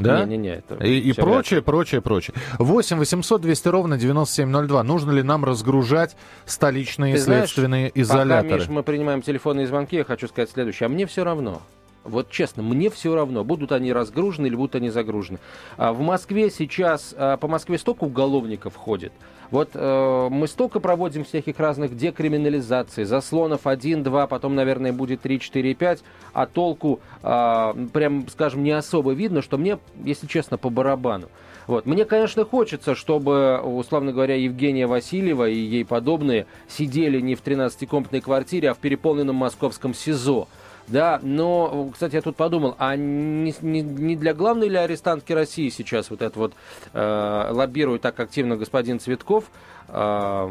Да? 0.00 0.24
Не-не-не. 0.24 0.56
Это 0.56 0.82
и 0.84 0.98
и 0.98 1.12
прочее, 1.12 1.62
прочее, 1.62 2.00
прочее. 2.00 2.34
8 2.58 2.96
800 2.98 3.40
200 3.40 3.68
ровно 3.68 3.98
9702. 3.98 4.82
Нужно 4.82 5.10
ли 5.10 5.22
нам 5.22 5.44
разгружать 5.44 6.16
столичные 6.46 7.14
Ты 7.14 7.20
следственные 7.20 7.90
знаешь, 7.90 7.92
изоляторы? 7.94 8.50
Пока, 8.50 8.60
Миш, 8.62 8.68
мы 8.68 8.82
принимаем 8.82 9.22
телефонные 9.22 9.66
звонки, 9.66 9.96
я 9.96 10.04
хочу 10.04 10.26
сказать 10.28 10.50
следующее. 10.50 10.86
А 10.86 10.88
мне 10.88 11.06
все 11.06 11.22
равно. 11.22 11.62
Вот 12.10 12.30
честно, 12.30 12.62
мне 12.62 12.90
все 12.90 13.14
равно, 13.14 13.44
будут 13.44 13.72
они 13.72 13.92
разгружены 13.92 14.46
или 14.46 14.54
будут 14.54 14.74
они 14.74 14.90
загружены. 14.90 15.38
А 15.76 15.92
в 15.92 16.00
Москве 16.00 16.50
сейчас, 16.50 17.14
а, 17.16 17.36
по 17.36 17.48
Москве 17.48 17.78
столько 17.78 18.04
уголовников 18.04 18.76
ходит. 18.76 19.12
Вот 19.50 19.70
э, 19.74 20.28
мы 20.30 20.46
столько 20.46 20.78
проводим 20.78 21.24
всяких 21.24 21.58
разных 21.58 21.96
декриминализаций, 21.96 23.04
заслонов 23.04 23.66
1, 23.66 24.04
2, 24.04 24.26
потом, 24.28 24.54
наверное, 24.54 24.92
будет 24.92 25.22
3, 25.22 25.40
4, 25.40 25.74
5, 25.74 26.04
а 26.32 26.46
толку, 26.46 27.00
э, 27.22 27.86
прям, 27.92 28.28
скажем, 28.28 28.62
не 28.62 28.70
особо 28.70 29.12
видно, 29.12 29.42
что 29.42 29.58
мне, 29.58 29.78
если 30.04 30.28
честно, 30.28 30.56
по 30.56 30.70
барабану. 30.70 31.28
Вот. 31.66 31.86
Мне, 31.86 32.04
конечно, 32.04 32.44
хочется, 32.44 32.94
чтобы, 32.94 33.60
условно 33.60 34.12
говоря, 34.12 34.34
Евгения 34.34 34.86
Васильева 34.86 35.48
и 35.48 35.54
ей 35.54 35.84
подобные 35.84 36.46
сидели 36.68 37.20
не 37.20 37.34
в 37.34 37.42
13-комнатной 37.42 38.20
квартире, 38.20 38.70
а 38.70 38.74
в 38.74 38.78
переполненном 38.78 39.36
московском 39.36 39.94
СИЗО. 39.94 40.48
Да, 40.90 41.20
но, 41.22 41.90
кстати, 41.92 42.16
я 42.16 42.22
тут 42.22 42.36
подумал, 42.36 42.74
а 42.78 42.96
не, 42.96 43.54
не, 43.62 43.80
не 43.80 44.16
для 44.16 44.34
главной 44.34 44.68
ли 44.68 44.76
арестантки 44.76 45.32
России 45.32 45.68
сейчас 45.68 46.10
вот 46.10 46.20
это 46.20 46.36
вот 46.36 46.52
э, 46.92 47.48
лоббирует 47.52 48.02
так 48.02 48.18
активно 48.18 48.56
господин 48.56 48.98
Цветков, 48.98 49.44
э, 49.86 50.48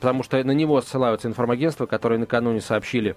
потому 0.00 0.22
что 0.24 0.42
на 0.42 0.50
него 0.50 0.80
ссылаются 0.80 1.28
информагентства, 1.28 1.86
которые 1.86 2.18
накануне 2.18 2.60
сообщили 2.60 3.14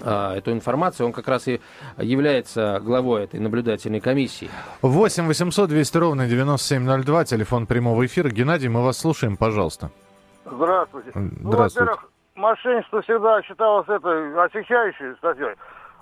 э, 0.00 0.32
эту 0.36 0.52
информацию. 0.52 1.06
Он 1.06 1.12
как 1.12 1.28
раз 1.28 1.48
и 1.48 1.60
является 1.98 2.80
главой 2.82 3.24
этой 3.24 3.38
наблюдательной 3.38 4.00
комиссии. 4.00 4.48
8 4.80 5.26
800 5.26 5.68
200 5.68 5.98
ровно 5.98 6.26
9702, 6.26 7.24
телефон 7.26 7.66
прямого 7.66 8.06
эфира. 8.06 8.30
Геннадий, 8.30 8.68
мы 8.68 8.82
вас 8.82 8.96
слушаем, 8.96 9.36
пожалуйста. 9.36 9.90
Здравствуйте. 10.50 11.10
Ну, 11.14 11.50
Здравствуйте. 11.50 11.90
во-первых, 11.90 12.10
мошенничество 12.36 13.02
всегда 13.02 13.42
считалось 13.42 13.88
это 13.88 14.42
отягчающей 14.44 15.14
статьей. 15.16 15.54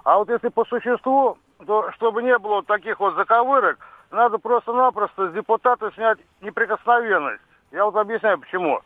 А 0.05 0.19
вот 0.19 0.29
если 0.29 0.49
по 0.49 0.65
существу, 0.65 1.39
то 1.67 1.91
чтобы 1.93 2.23
не 2.23 2.37
было 2.39 2.57
вот 2.57 2.67
таких 2.67 3.01
вот 3.01 3.15
заковырок, 3.15 3.79
надо 4.11 4.39
просто-напросто 4.39 5.31
с 5.31 5.33
депутата 5.33 5.91
снять 5.95 6.19
неприкосновенность. 6.41 7.43
Я 7.73 7.85
вот 7.85 7.97
объясняю 7.97 8.39
почему. 8.39 8.81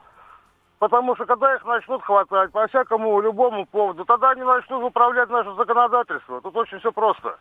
Потому 0.79 1.17
что 1.17 1.27
когда 1.27 1.55
их 1.55 1.65
начнут 1.65 2.03
хватать 2.03 2.53
по 2.53 2.67
всякому 2.69 3.21
любому 3.21 3.67
поводу, 3.67 4.05
тогда 4.05 4.31
они 4.31 4.43
начнут 4.43 4.85
управлять 4.85 5.29
наше 5.29 5.53
законодательство. 5.55 6.41
Тут 6.41 6.57
очень 6.57 6.79
все 6.79 6.93
просто. 6.93 7.37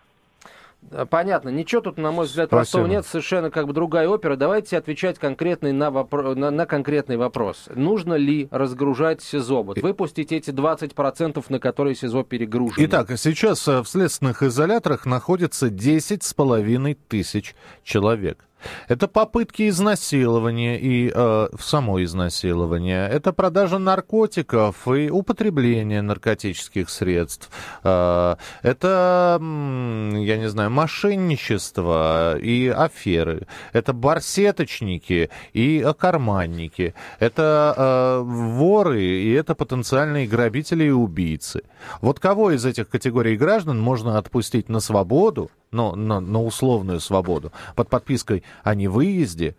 Да, 0.81 1.05
Понятно. 1.05 1.49
Ничего 1.49 1.81
тут, 1.81 1.97
на 1.97 2.11
мой 2.11 2.25
взгляд, 2.25 2.47
Спасибо. 2.47 2.57
простого 2.59 2.85
нет. 2.87 3.05
Совершенно 3.05 3.51
как 3.51 3.67
бы 3.67 3.73
другая 3.73 4.07
опера. 4.07 4.35
Давайте 4.35 4.77
отвечать 4.77 5.19
конкретный 5.19 5.73
на, 5.73 5.89
вопро- 5.89 6.35
на, 6.35 6.51
на 6.51 6.65
конкретный 6.65 7.17
вопрос. 7.17 7.67
Нужно 7.73 8.13
ли 8.13 8.47
разгружать 8.51 9.21
СИЗО? 9.21 9.63
Вот 9.63 9.81
выпустить 9.81 10.31
эти 10.31 10.51
20%, 10.51 11.43
на 11.49 11.59
которые 11.59 11.95
СИЗО 11.95 12.23
перегружены. 12.23 12.85
Итак, 12.85 13.09
сейчас 13.17 13.67
э, 13.67 13.81
в 13.81 13.87
следственных 13.87 14.43
изоляторах 14.43 15.05
находится 15.05 15.69
10 15.69 16.23
с 16.23 16.33
половиной 16.33 16.93
тысяч 16.93 17.55
человек. 17.83 18.45
Это 18.87 19.07
попытки 19.07 19.69
изнасилования 19.69 20.79
и 20.79 21.11
э, 21.13 21.47
само 21.59 22.03
изнасилование. 22.03 23.07
Это 23.09 23.33
продажа 23.33 23.77
наркотиков 23.77 24.87
и 24.87 25.09
употребление 25.09 26.01
наркотических 26.01 26.89
средств. 26.89 27.49
Э, 27.83 28.35
это, 28.61 29.39
я 29.41 30.37
не 30.37 30.49
знаю, 30.49 30.71
мошенничество 30.71 32.37
и 32.37 32.67
аферы. 32.67 33.47
Это 33.73 33.93
барсеточники 33.93 35.29
и 35.53 35.85
карманники. 35.97 36.93
Это 37.19 37.73
э, 37.77 38.21
воры 38.23 39.01
и 39.03 39.31
это 39.31 39.55
потенциальные 39.55 40.27
грабители 40.27 40.85
и 40.85 40.89
убийцы. 40.89 41.63
Вот 42.01 42.19
кого 42.19 42.51
из 42.51 42.65
этих 42.65 42.89
категорий 42.89 43.37
граждан 43.37 43.79
можно 43.79 44.17
отпустить 44.17 44.69
на 44.69 44.79
свободу, 44.79 45.49
ну, 45.71 45.95
на, 45.95 46.19
на 46.19 46.41
условную 46.41 46.99
свободу, 46.99 47.51
под 47.75 47.89
подпиской 47.89 48.43
о 48.63 48.75
невыезде, 48.75 49.55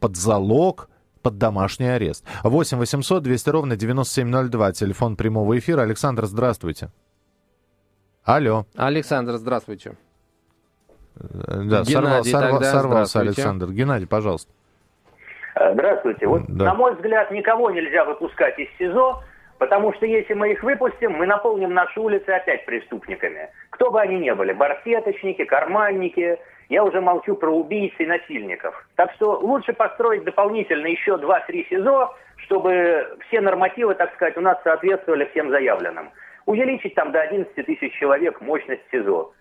под 0.00 0.16
залог, 0.16 0.88
под 1.22 1.38
домашний 1.38 1.86
арест. 1.88 2.24
8 2.42 2.78
800 2.78 3.22
200 3.22 3.50
ровно 3.50 3.76
9702, 3.76 4.72
телефон 4.72 5.16
прямого 5.16 5.58
эфира. 5.58 5.82
Александр, 5.82 6.26
здравствуйте. 6.26 6.90
Алло. 8.24 8.66
Александр, 8.76 9.36
здравствуйте. 9.36 9.96
Э, 11.16 11.62
Да, 11.64 11.82
Геннадий 11.82 11.94
сорвал- 11.94 12.22
сорвал- 12.24 12.62
сорвался 12.62 12.80
здравствуйте. 12.82 13.28
Александр. 13.28 13.70
Геннадий, 13.72 14.06
пожалуйста. 14.06 14.52
Э, 15.54 15.72
Здравствуйте. 15.74 16.26
Вот, 16.26 16.42
Да. 16.46 16.66
на 16.66 16.74
мой 16.74 16.94
взгляд, 16.94 17.30
никого 17.32 17.70
нельзя 17.70 18.04
выпускать 18.04 18.58
из 18.58 18.68
СИЗО, 18.78 19.22
потому 19.58 19.92
что 19.94 20.06
если 20.06 20.34
мы 20.34 20.52
их 20.52 20.62
выпустим, 20.62 21.12
мы 21.12 21.26
наполним 21.26 21.74
наши 21.74 22.00
улицы 22.00 22.30
опять 22.30 22.64
преступниками. 22.64 23.50
Кто 23.70 23.90
бы 23.90 24.00
они 24.00 24.18
ни 24.18 24.30
были, 24.30 24.52
барсеточники, 24.52 25.44
карманники, 25.44 26.38
я 26.68 26.84
уже 26.84 27.00
молчу 27.00 27.34
про 27.34 27.50
убийц 27.50 27.92
и 27.98 28.06
насильников. 28.06 28.86
Так 28.96 29.12
что 29.14 29.38
лучше 29.38 29.72
построить 29.72 30.24
дополнительно 30.24 30.86
еще 30.86 31.12
2-3 31.12 31.68
СИЗО, 31.70 32.14
чтобы 32.44 33.18
все 33.28 33.40
нормативы, 33.40 33.94
так 33.94 34.14
сказать, 34.14 34.36
у 34.36 34.40
нас 34.40 34.58
соответствовали 34.62 35.24
всем 35.26 35.50
заявленным. 35.50 36.10
Увеличить 36.46 36.94
там 36.94 37.12
до 37.12 37.20
11 37.20 37.54
тысяч 37.54 37.92
человек 37.98 38.40
мощность 38.40 38.82
СИЗО. 38.90 39.32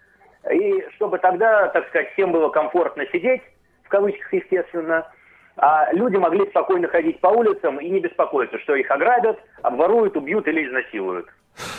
И 0.51 0.85
чтобы 0.95 1.19
тогда, 1.19 1.67
так 1.67 1.87
сказать, 1.89 2.11
всем 2.13 2.31
было 2.31 2.49
комфортно 2.49 3.05
сидеть, 3.11 3.41
в 3.83 3.89
кавычках, 3.89 4.33
естественно, 4.33 5.09
а 5.57 5.91
люди 5.93 6.15
могли 6.17 6.47
спокойно 6.49 6.87
ходить 6.87 7.19
по 7.19 7.27
улицам 7.27 7.79
и 7.79 7.89
не 7.89 7.99
беспокоиться, 7.99 8.59
что 8.59 8.75
их 8.75 8.89
ограбят, 8.91 9.37
обворуют, 9.63 10.15
убьют 10.15 10.47
или 10.47 10.67
изнасилуют. 10.67 11.27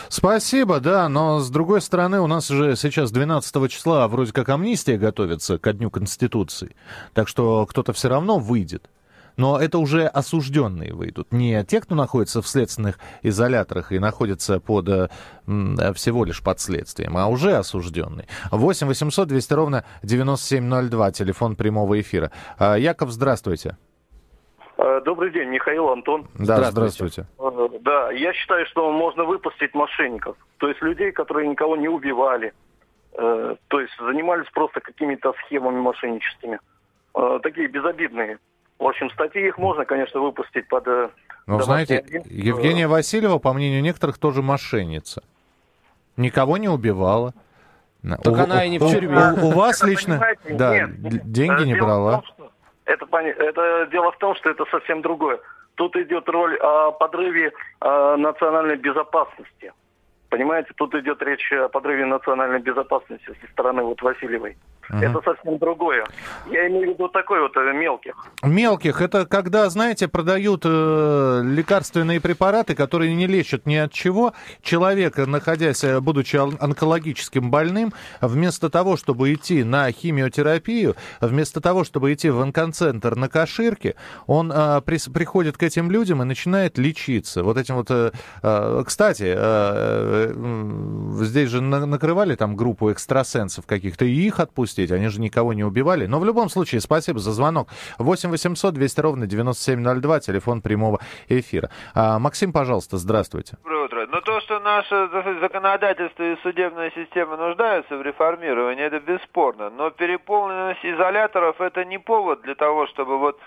Спасибо, 0.09 0.81
да, 0.81 1.07
но 1.07 1.39
с 1.39 1.49
другой 1.49 1.79
стороны, 1.79 2.19
у 2.19 2.27
нас 2.27 2.49
же 2.49 2.75
сейчас 2.75 3.11
12 3.11 3.71
числа 3.71 4.07
вроде 4.09 4.33
как 4.33 4.49
амнистия 4.49 4.97
готовится 4.97 5.57
ко 5.57 5.71
Дню 5.71 5.89
Конституции, 5.89 6.75
так 7.13 7.29
что 7.29 7.65
кто-то 7.65 7.93
все 7.93 8.09
равно 8.09 8.39
выйдет. 8.39 8.89
Но 9.39 9.57
это 9.57 9.77
уже 9.77 10.05
осужденные 10.05 10.93
выйдут. 10.93 11.31
Не 11.31 11.63
те, 11.63 11.79
кто 11.79 11.95
находится 11.95 12.41
в 12.41 12.47
следственных 12.47 12.99
изоляторах 13.23 13.93
и 13.93 13.97
находится 13.97 14.59
под, 14.59 14.89
э, 14.89 15.07
э, 15.47 15.93
всего 15.93 16.25
лишь 16.25 16.43
под 16.43 16.59
следствием, 16.59 17.15
а 17.15 17.27
уже 17.27 17.53
осужденные. 17.53 18.27
8 18.51 18.87
800 18.87 19.29
200 19.29 19.53
ровно 19.53 19.85
9702, 20.03 21.11
телефон 21.13 21.55
прямого 21.55 22.01
эфира. 22.01 22.31
А, 22.57 22.75
Яков, 22.75 23.11
здравствуйте. 23.11 23.77
Э, 24.77 24.99
Добрый 25.05 25.31
день, 25.31 25.47
Михаил 25.47 25.87
Антон. 25.87 26.27
Да, 26.37 26.57
Здравствуйте. 26.71 27.25
здравствуйте. 27.37 27.79
Да, 27.79 28.11
я 28.11 28.33
считаю, 28.33 28.65
что 28.65 28.91
можно 28.91 29.23
выпустить 29.23 29.73
мошенников. 29.73 30.35
То 30.57 30.67
есть 30.67 30.81
людей, 30.81 31.13
которые 31.13 31.47
никого 31.47 31.77
не 31.77 31.87
убивали. 31.87 32.51
То 33.13 33.79
есть 33.79 33.93
занимались 33.99 34.49
просто 34.53 34.81
какими-то 34.81 35.33
схемами 35.45 35.79
мошенническими. 35.79 36.59
Такие 37.41 37.67
безобидные. 37.67 38.37
В 38.79 38.85
общем, 38.85 39.09
статьи 39.11 39.45
их 39.47 39.57
можно, 39.57 39.83
конечно, 39.85 40.21
выпустить 40.21 40.67
под... 40.69 40.87
э, 40.87 41.09
Ну, 41.47 41.59
домашний 41.59 41.65
знаете, 41.65 41.97
арест. 41.99 42.25
Евгения 42.31 42.87
Васильева, 42.87 43.37
по 43.37 43.51
мнению 43.53 43.81
некоторых, 43.81 44.17
тоже 44.17 44.41
мошенница. 44.41 45.21
Никого 46.17 46.57
не 46.57 46.69
убивала. 46.69 47.33
Так 48.23 48.37
она 48.39 48.63
и 48.63 48.69
не 48.69 48.79
в 48.79 48.83
у- 48.85 48.89
тюрьме. 48.89 49.33
У, 49.41 49.47
у 49.47 49.51
вас 49.51 49.83
лично, 49.83 50.21
да, 50.49 50.79
нет. 50.87 51.29
деньги 51.31 51.63
не 51.65 51.73
дело 51.73 51.83
в 51.83 51.85
брала. 51.85 52.11
том, 52.13 52.23
что- 52.25 52.51
Это, 52.85 53.05
это 53.17 53.87
дело 53.91 54.11
в 54.13 54.17
том, 54.17 54.35
что 54.35 54.49
это 54.49 54.63
совсем 54.71 55.01
другое. 55.01 55.39
Тут 55.75 55.95
идет 55.97 56.27
роль 56.29 56.57
о 56.57 56.91
подрыве 56.91 57.51
э, 57.81 58.15
национальной 58.17 58.77
безопасности. 58.77 59.73
Понимаете, 60.29 60.69
тут 60.75 60.95
идет 60.95 61.21
речь 61.21 61.51
о 61.51 61.67
подрыве 61.67 62.05
национальной 62.05 62.59
безопасности 62.59 63.25
со 63.41 63.51
стороны 63.51 63.83
вот 63.83 64.01
Васильевой. 64.01 64.57
Это 64.89 65.21
совсем 65.23 65.57
другое. 65.59 66.03
Я 66.51 66.67
имею 66.67 66.87
в 66.87 66.93
виду 66.93 67.09
такой 67.09 67.41
вот 67.41 67.55
э, 67.55 67.73
мелких. 67.73 68.15
Мелких, 68.43 69.01
это 69.01 69.25
когда, 69.25 69.69
знаете, 69.69 70.07
продают 70.07 70.63
э, 70.65 71.41
лекарственные 71.43 72.19
препараты, 72.19 72.73
которые 72.75 73.13
не 73.15 73.27
лечат 73.27 73.65
ни 73.65 73.75
от 73.75 73.91
чего. 73.91 74.33
Человек, 74.61 75.17
находясь, 75.17 75.83
э, 75.83 75.99
будучи 75.99 76.37
он- 76.37 76.57
онкологическим 76.59 77.51
больным, 77.51 77.93
вместо 78.21 78.69
того, 78.69 78.97
чтобы 78.97 79.33
идти 79.33 79.63
на 79.63 79.91
химиотерапию, 79.91 80.95
вместо 81.21 81.61
того, 81.61 81.83
чтобы 81.83 82.13
идти 82.13 82.29
в 82.29 82.41
онкоцентр 82.41 83.15
на 83.15 83.29
Каширке, 83.29 83.95
он 84.27 84.51
э, 84.51 84.55
прис- 84.85 85.11
приходит 85.11 85.57
к 85.57 85.63
этим 85.63 85.91
людям 85.91 86.21
и 86.21 86.25
начинает 86.25 86.77
лечиться. 86.77 87.43
Вот 87.43 87.57
этим 87.57 87.75
вот... 87.75 87.91
э, 87.91 88.11
э, 88.41 88.83
кстати, 88.85 89.23
э, 89.23 90.33
э, 90.35 91.23
здесь 91.23 91.49
же 91.49 91.61
на- 91.61 91.85
накрывали 91.85 92.35
там 92.35 92.55
группу 92.55 92.91
экстрасенсов 92.91 93.65
каких-то, 93.65 94.05
и 94.05 94.11
их 94.13 94.39
отпустить, 94.79 94.91
они 94.91 95.07
же 95.09 95.21
никого 95.21 95.53
не 95.53 95.63
убивали. 95.63 96.05
Но 96.05 96.19
в 96.19 96.25
любом 96.25 96.49
случае, 96.49 96.81
спасибо 96.81 97.19
за 97.19 97.31
звонок. 97.31 97.69
8 97.97 98.29
800 98.29 98.73
200 98.73 99.01
ровно 99.01 99.27
9702, 99.27 100.19
телефон 100.19 100.61
прямого 100.61 100.99
эфира. 101.29 101.69
А, 101.95 102.19
Максим, 102.19 102.51
пожалуйста, 102.53 102.97
здравствуйте. 102.97 103.57
Доброе 103.63 103.85
утро. 103.85 104.07
Но 104.07 104.21
то, 104.21 104.39
что 104.41 104.59
наше 104.59 105.09
законодательство 105.41 106.23
и 106.23 106.35
судебная 106.43 106.91
система 106.95 107.37
нуждаются 107.37 107.97
в 107.97 108.01
реформировании, 108.01 108.85
это 108.85 108.99
бесспорно. 108.99 109.69
Но 109.69 109.89
переполненность 109.91 110.85
изоляторов 110.85 111.59
это 111.61 111.85
не 111.85 111.99
повод 111.99 112.41
для 112.41 112.55
того, 112.55 112.87
чтобы 112.87 113.17
вот 113.17 113.39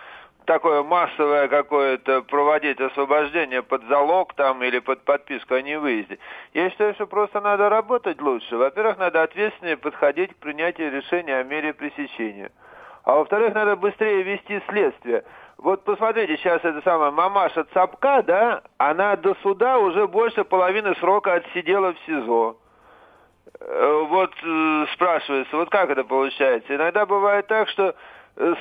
такое 0.53 0.83
массовое 0.83 1.49
какое-то 1.49 2.23
проводить 2.23 2.79
освобождение 2.79 3.63
под 3.63 3.85
залог 3.85 4.35
там 4.35 4.63
или 4.63 4.81
под 4.81 5.03
подписку 5.03 5.55
о 5.55 5.63
невыезде. 5.63 6.19
Я 6.53 6.69
считаю, 6.69 6.93
что 6.95 7.07
просто 7.07 7.41
надо 7.41 7.71
работать 7.71 8.21
лучше. 8.21 8.57
Во-первых, 8.57 8.99
надо 8.99 9.23
ответственнее 9.23 9.79
подходить 9.79 10.33
к 10.35 10.37
принятию 10.37 10.93
решения 10.93 11.39
о 11.39 11.43
мере 11.43 11.73
пресечения. 11.73 12.51
А 13.05 13.15
во-вторых, 13.15 13.55
надо 13.55 13.77
быстрее 13.77 14.23
вести 14.23 14.61
следствие. 14.69 15.25
Вот 15.57 15.85
посмотрите, 15.85 16.37
сейчас 16.37 16.63
это 16.63 16.83
самая 16.83 17.11
мамаша 17.11 17.65
Цапка, 17.73 18.23
да, 18.23 18.63
она 18.77 19.17
до 19.17 19.35
суда 19.43 19.79
уже 19.79 20.07
больше 20.07 20.45
половины 20.45 20.95
срока 20.97 21.35
отсидела 21.35 21.95
в 21.95 21.99
СИЗО. 22.07 22.57
Э, 23.61 24.07
Вот 24.11 24.33
э, 24.45 24.87
спрашивается, 24.93 25.57
вот 25.57 25.71
как 25.71 25.89
это 25.89 26.05
получается? 26.05 26.75
Иногда 26.75 27.07
бывает 27.07 27.47
так, 27.47 27.69
что 27.71 27.95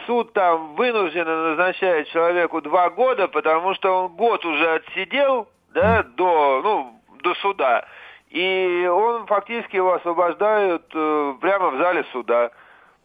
суд 0.05 0.33
там 0.33 0.75
вынужденно 0.75 1.49
назначает 1.49 2.07
человеку 2.09 2.61
два 2.61 2.89
года, 2.89 3.27
потому 3.27 3.73
что 3.75 4.03
он 4.03 4.15
год 4.15 4.43
уже 4.45 4.73
отсидел, 4.73 5.47
да, 5.73 6.03
до, 6.03 6.61
ну, 6.63 7.01
до 7.23 7.33
суда. 7.35 7.85
и 8.29 8.87
он 8.87 9.25
фактически 9.27 9.77
его 9.77 9.93
освобождают 9.93 10.83
э, 10.93 11.33
прямо 11.41 11.69
в 11.71 11.77
зале 11.77 12.03
суда, 12.11 12.51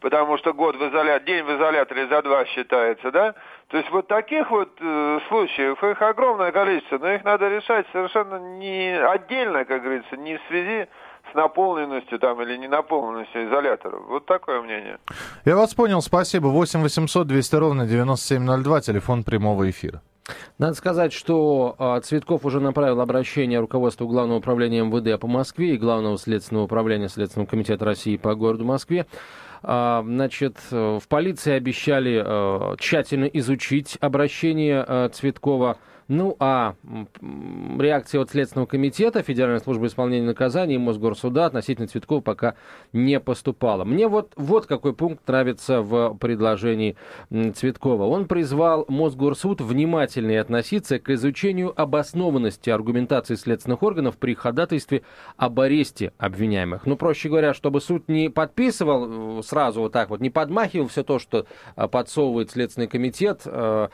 потому 0.01 0.37
что 0.37 0.53
год 0.53 0.75
в 0.75 0.89
изоляторе, 0.89 1.25
день 1.25 1.43
в 1.43 1.57
изоляторе 1.57 2.07
за 2.07 2.21
два 2.21 2.45
считается, 2.45 3.11
да? 3.11 3.33
То 3.69 3.77
есть 3.77 3.89
вот 3.89 4.07
таких 4.07 4.49
вот 4.49 4.71
э, 4.79 5.19
случаев, 5.27 5.83
их 5.83 6.01
огромное 6.01 6.51
количество, 6.51 6.97
но 6.97 7.11
их 7.11 7.23
надо 7.23 7.47
решать 7.49 7.85
совершенно 7.91 8.39
не 8.57 8.89
отдельно, 8.89 9.65
как 9.65 9.83
говорится, 9.83 10.17
не 10.17 10.37
в 10.37 10.41
связи 10.47 10.87
с 11.31 11.35
наполненностью 11.35 12.19
там 12.19 12.41
или 12.41 12.57
не 12.57 12.67
наполненностью 12.67 13.47
изоляторов. 13.47 14.03
Вот 14.07 14.25
такое 14.25 14.61
мнение. 14.61 14.97
Я 15.45 15.55
вас 15.55 15.73
понял, 15.73 16.01
спасибо. 16.01 16.47
8 16.47 16.81
800 16.81 17.27
200 17.27 17.55
ровно 17.55 17.85
9702, 17.85 18.81
телефон 18.81 19.23
прямого 19.23 19.69
эфира. 19.69 20.01
Надо 20.57 20.73
сказать, 20.73 21.13
что 21.13 21.75
а, 21.79 22.01
Цветков 22.01 22.45
уже 22.45 22.59
направил 22.59 22.99
обращение 22.99 23.59
руководству 23.59 24.07
Главного 24.07 24.39
управления 24.39 24.83
МВД 24.83 25.19
по 25.19 25.27
Москве 25.27 25.75
и 25.75 25.77
Главного 25.77 26.17
следственного 26.17 26.65
управления 26.65 27.07
Следственного 27.07 27.47
комитета 27.47 27.85
России 27.85 28.17
по 28.17 28.35
городу 28.35 28.65
Москве. 28.65 29.05
А, 29.63 30.03
значит, 30.05 30.57
в 30.71 31.01
полиции 31.07 31.53
обещали 31.53 32.21
а, 32.23 32.75
тщательно 32.77 33.25
изучить 33.25 33.97
обращение 34.01 34.83
а, 34.85 35.09
Цветкова 35.09 35.77
ну, 36.07 36.35
а 36.39 36.75
реакция 37.21 38.21
от 38.21 38.29
Следственного 38.29 38.65
комитета, 38.67 39.21
Федеральной 39.21 39.59
службы 39.59 39.87
исполнения 39.87 40.25
наказаний 40.25 40.75
и 40.75 40.77
Мосгорсуда 40.77 41.45
относительно 41.45 41.87
Цветкова 41.87 42.21
пока 42.21 42.55
не 42.93 43.19
поступала. 43.19 43.83
Мне 43.83 44.07
вот, 44.07 44.31
вот 44.35 44.65
какой 44.65 44.93
пункт 44.93 45.27
нравится 45.27 45.81
в 45.81 46.15
предложении 46.17 46.95
Цветкова. 47.29 48.05
Он 48.05 48.27
призвал 48.27 48.85
Мосгорсуд 48.87 49.61
внимательнее 49.61 50.41
относиться 50.41 50.99
к 50.99 51.09
изучению 51.09 51.79
обоснованности 51.79 52.69
аргументации 52.69 53.35
следственных 53.35 53.83
органов 53.83 54.17
при 54.17 54.33
ходатайстве 54.33 55.03
об 55.35 55.59
аресте 55.59 56.13
обвиняемых. 56.17 56.85
Ну, 56.85 56.95
проще 56.95 57.29
говоря, 57.29 57.53
чтобы 57.53 57.81
суд 57.81 58.07
не 58.07 58.29
подписывал 58.29 59.39
э, 59.39 59.43
сразу 59.43 59.81
вот 59.81 59.91
так 59.91 60.09
вот, 60.09 60.21
не 60.21 60.29
подмахивал 60.29 60.87
все 60.87 61.03
то, 61.03 61.19
что 61.19 61.45
э, 61.75 61.87
подсовывает 61.87 62.51
Следственный 62.51 62.87
комитет, 62.87 63.41
э, 63.45 63.89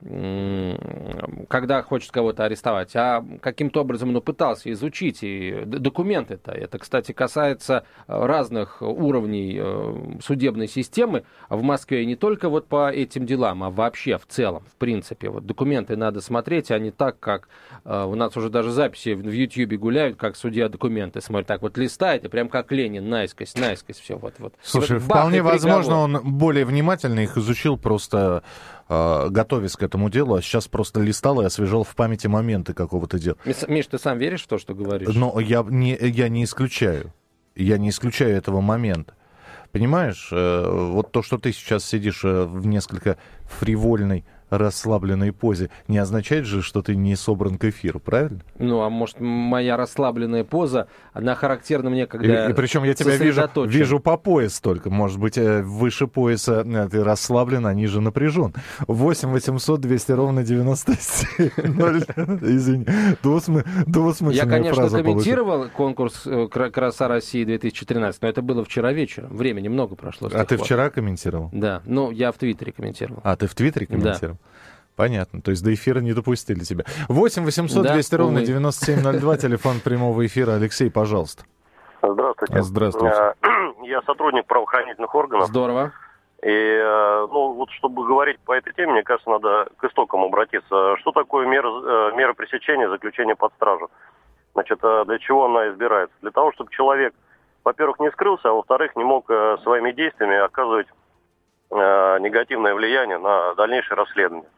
когда 0.00 1.82
хочет 1.82 2.10
кого-то 2.12 2.44
арестовать, 2.44 2.94
а 2.94 3.24
каким-то 3.40 3.80
образом 3.80 4.12
ну, 4.12 4.20
пытался 4.20 4.70
изучить 4.72 5.20
и 5.22 5.62
документы-то. 5.64 6.52
Это, 6.52 6.78
кстати, 6.78 7.12
касается 7.12 7.84
разных 8.06 8.82
уровней 8.82 9.56
э, 9.58 10.18
судебной 10.22 10.68
системы 10.68 11.24
в 11.48 11.62
Москве, 11.62 12.04
не 12.04 12.14
только 12.14 12.50
вот 12.50 12.66
по 12.66 12.92
этим 12.92 13.24
делам, 13.24 13.64
а 13.64 13.70
вообще 13.70 14.18
в 14.18 14.26
целом, 14.26 14.64
в 14.70 14.76
принципе. 14.76 15.30
Вот 15.30 15.46
документы 15.46 15.96
надо 15.96 16.20
смотреть, 16.20 16.70
а 16.70 16.78
не 16.78 16.90
так, 16.90 17.18
как 17.18 17.48
э, 17.84 18.04
у 18.04 18.14
нас 18.14 18.36
уже 18.36 18.50
даже 18.50 18.72
записи 18.72 19.14
в 19.14 19.32
Ютьюбе 19.32 19.78
гуляют, 19.78 20.18
как 20.18 20.36
судья 20.36 20.68
документы 20.68 21.22
смотрит, 21.22 21.46
так 21.46 21.62
вот 21.62 21.78
листает, 21.78 22.24
и 22.26 22.28
прям 22.28 22.50
как 22.50 22.70
Ленин, 22.70 23.08
наискось, 23.08 23.54
наискось, 23.56 23.98
все 23.98 24.18
вот. 24.18 24.34
вот. 24.38 24.54
Слушай, 24.62 24.98
вот 24.98 25.04
вполне 25.04 25.40
возможно, 25.40 25.96
он 26.00 26.20
более 26.22 26.66
внимательно 26.66 27.20
их 27.20 27.38
изучил, 27.38 27.78
просто 27.78 28.42
э, 28.85 28.85
готовясь 28.88 29.76
к 29.76 29.82
этому 29.82 30.10
делу, 30.10 30.34
а 30.34 30.42
сейчас 30.42 30.68
просто 30.68 31.00
листал 31.00 31.40
и 31.40 31.44
освежал 31.44 31.82
в 31.84 31.94
памяти 31.94 32.28
моменты 32.28 32.72
какого-то 32.72 33.18
дела. 33.18 33.36
Миш, 33.68 33.86
ты 33.86 33.98
сам 33.98 34.18
веришь 34.18 34.44
в 34.44 34.46
то, 34.46 34.58
что 34.58 34.74
говоришь? 34.74 35.14
Но 35.14 35.40
я 35.40 35.64
не, 35.68 35.96
я 35.96 36.28
не 36.28 36.44
исключаю. 36.44 37.12
Я 37.56 37.78
не 37.78 37.88
исключаю 37.88 38.36
этого 38.36 38.60
момента. 38.60 39.14
Понимаешь, 39.72 40.28
э, 40.30 40.90
вот 40.92 41.12
то, 41.12 41.22
что 41.22 41.38
ты 41.38 41.52
сейчас 41.52 41.84
сидишь 41.84 42.24
э, 42.24 42.44
в 42.44 42.66
несколько 42.66 43.18
фривольной 43.44 44.24
расслабленной 44.50 45.32
позе, 45.32 45.70
не 45.88 45.98
означает 45.98 46.44
же, 46.44 46.62
что 46.62 46.82
ты 46.82 46.96
не 46.96 47.16
собран 47.16 47.58
к 47.58 47.64
эфиру, 47.64 48.00
правильно? 48.00 48.40
Ну, 48.58 48.80
а 48.82 48.90
может, 48.90 49.20
моя 49.20 49.76
расслабленная 49.76 50.44
поза, 50.44 50.88
она 51.12 51.34
характерна 51.34 51.90
мне, 51.90 52.06
когда 52.06 52.46
И, 52.46 52.50
и 52.50 52.54
причем 52.54 52.84
я 52.84 52.94
тебя 52.94 53.16
вижу, 53.16 53.48
вижу 53.66 54.00
по 54.00 54.16
пояс 54.16 54.60
только. 54.60 54.90
Может 54.90 55.18
быть, 55.18 55.38
э, 55.38 55.62
выше 55.62 56.06
пояса 56.06 56.64
э, 56.66 56.88
ты 56.90 57.02
расслаблен, 57.02 57.66
а 57.66 57.74
ниже 57.74 58.00
напряжен. 58.00 58.54
8 58.86 59.30
800 59.30 59.80
200 59.80 60.12
ровно 60.12 60.42
97 60.42 61.48
Извини, 62.42 62.86
двусмысленная 63.22 64.32
Я, 64.32 64.46
конечно, 64.46 64.88
комментировал 64.88 65.68
конкурс 65.68 66.22
э, 66.26 66.48
«Краса 66.48 67.08
России 67.08 67.44
2013», 67.44 68.16
но 68.20 68.28
это 68.28 68.42
было 68.42 68.64
вчера 68.64 68.92
вечером. 68.92 69.36
Времени 69.36 69.68
много 69.68 69.96
прошло. 69.96 70.30
А 70.32 70.44
ты 70.44 70.56
вчера 70.56 70.90
комментировал? 70.90 71.50
Да, 71.52 71.82
ну, 71.84 72.10
я 72.10 72.32
в 72.32 72.38
Твиттере 72.38 72.72
комментировал. 72.72 73.20
А, 73.24 73.36
ты 73.36 73.46
в 73.46 73.54
Твиттере 73.54 73.86
комментировал? 73.86 74.35
Понятно. 74.96 75.42
То 75.42 75.50
есть 75.50 75.62
до 75.62 75.72
эфира 75.74 76.00
не 76.00 76.14
допустили 76.14 76.60
тебя. 76.60 76.84
8 77.08 77.44
800 77.44 77.92
200 77.92 78.10
да, 78.10 78.16
ровно 78.16 78.40
9702, 78.40 79.36
телефон 79.38 79.80
прямого 79.80 80.24
эфира. 80.24 80.52
Алексей, 80.52 80.90
пожалуйста. 80.90 81.44
Здравствуйте. 82.02 82.62
Здравствуйте. 82.62 83.34
Я 83.84 84.00
сотрудник 84.02 84.46
правоохранительных 84.46 85.14
органов. 85.14 85.48
Здорово. 85.48 85.92
И, 86.42 86.48
э, 86.48 87.26
ну, 87.30 87.52
вот 87.52 87.70
чтобы 87.70 88.06
говорить 88.06 88.38
по 88.40 88.52
этой 88.52 88.72
теме, 88.72 88.92
мне 88.92 89.02
кажется, 89.02 89.28
надо 89.28 89.68
к 89.76 89.84
истокам 89.84 90.22
обратиться. 90.24 90.96
Что 90.98 91.12
такое 91.12 91.46
мера, 91.46 91.68
э, 91.68 92.16
мера 92.16 92.34
пресечения, 92.34 92.88
заключения 92.88 93.34
под 93.34 93.52
стражу? 93.54 93.90
Значит, 94.54 94.78
э, 94.82 95.04
для 95.06 95.18
чего 95.18 95.46
она 95.46 95.68
избирается? 95.68 96.16
Для 96.22 96.30
того, 96.30 96.52
чтобы 96.52 96.70
человек, 96.70 97.14
во-первых, 97.64 98.00
не 98.00 98.10
скрылся, 98.12 98.48
а 98.50 98.52
во-вторых, 98.52 98.96
не 98.96 99.04
мог 99.04 99.26
своими 99.26 99.92
действиями 99.92 100.36
оказывать 100.36 100.86
негативное 101.68 102.76
влияние 102.76 103.18
на 103.18 103.54
дальнейшее 103.56 103.96
расследование 103.96 104.48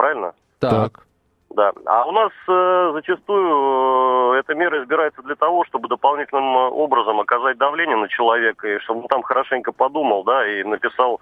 правильно? 0.00 0.32
Так. 0.60 1.04
Да. 1.50 1.72
А 1.84 2.06
у 2.06 2.12
нас 2.12 2.30
э, 2.48 2.90
зачастую 2.94 4.34
э, 4.34 4.38
эта 4.38 4.54
мера 4.54 4.82
избирается 4.82 5.20
для 5.20 5.34
того, 5.34 5.64
чтобы 5.64 5.88
дополнительным 5.88 6.56
э, 6.56 6.70
образом 6.70 7.20
оказать 7.20 7.58
давление 7.58 7.96
на 7.96 8.08
человека, 8.08 8.66
и 8.66 8.78
чтобы 8.78 9.02
он 9.02 9.08
там 9.08 9.22
хорошенько 9.22 9.72
подумал, 9.72 10.24
да, 10.24 10.46
и 10.46 10.62
написал, 10.62 11.20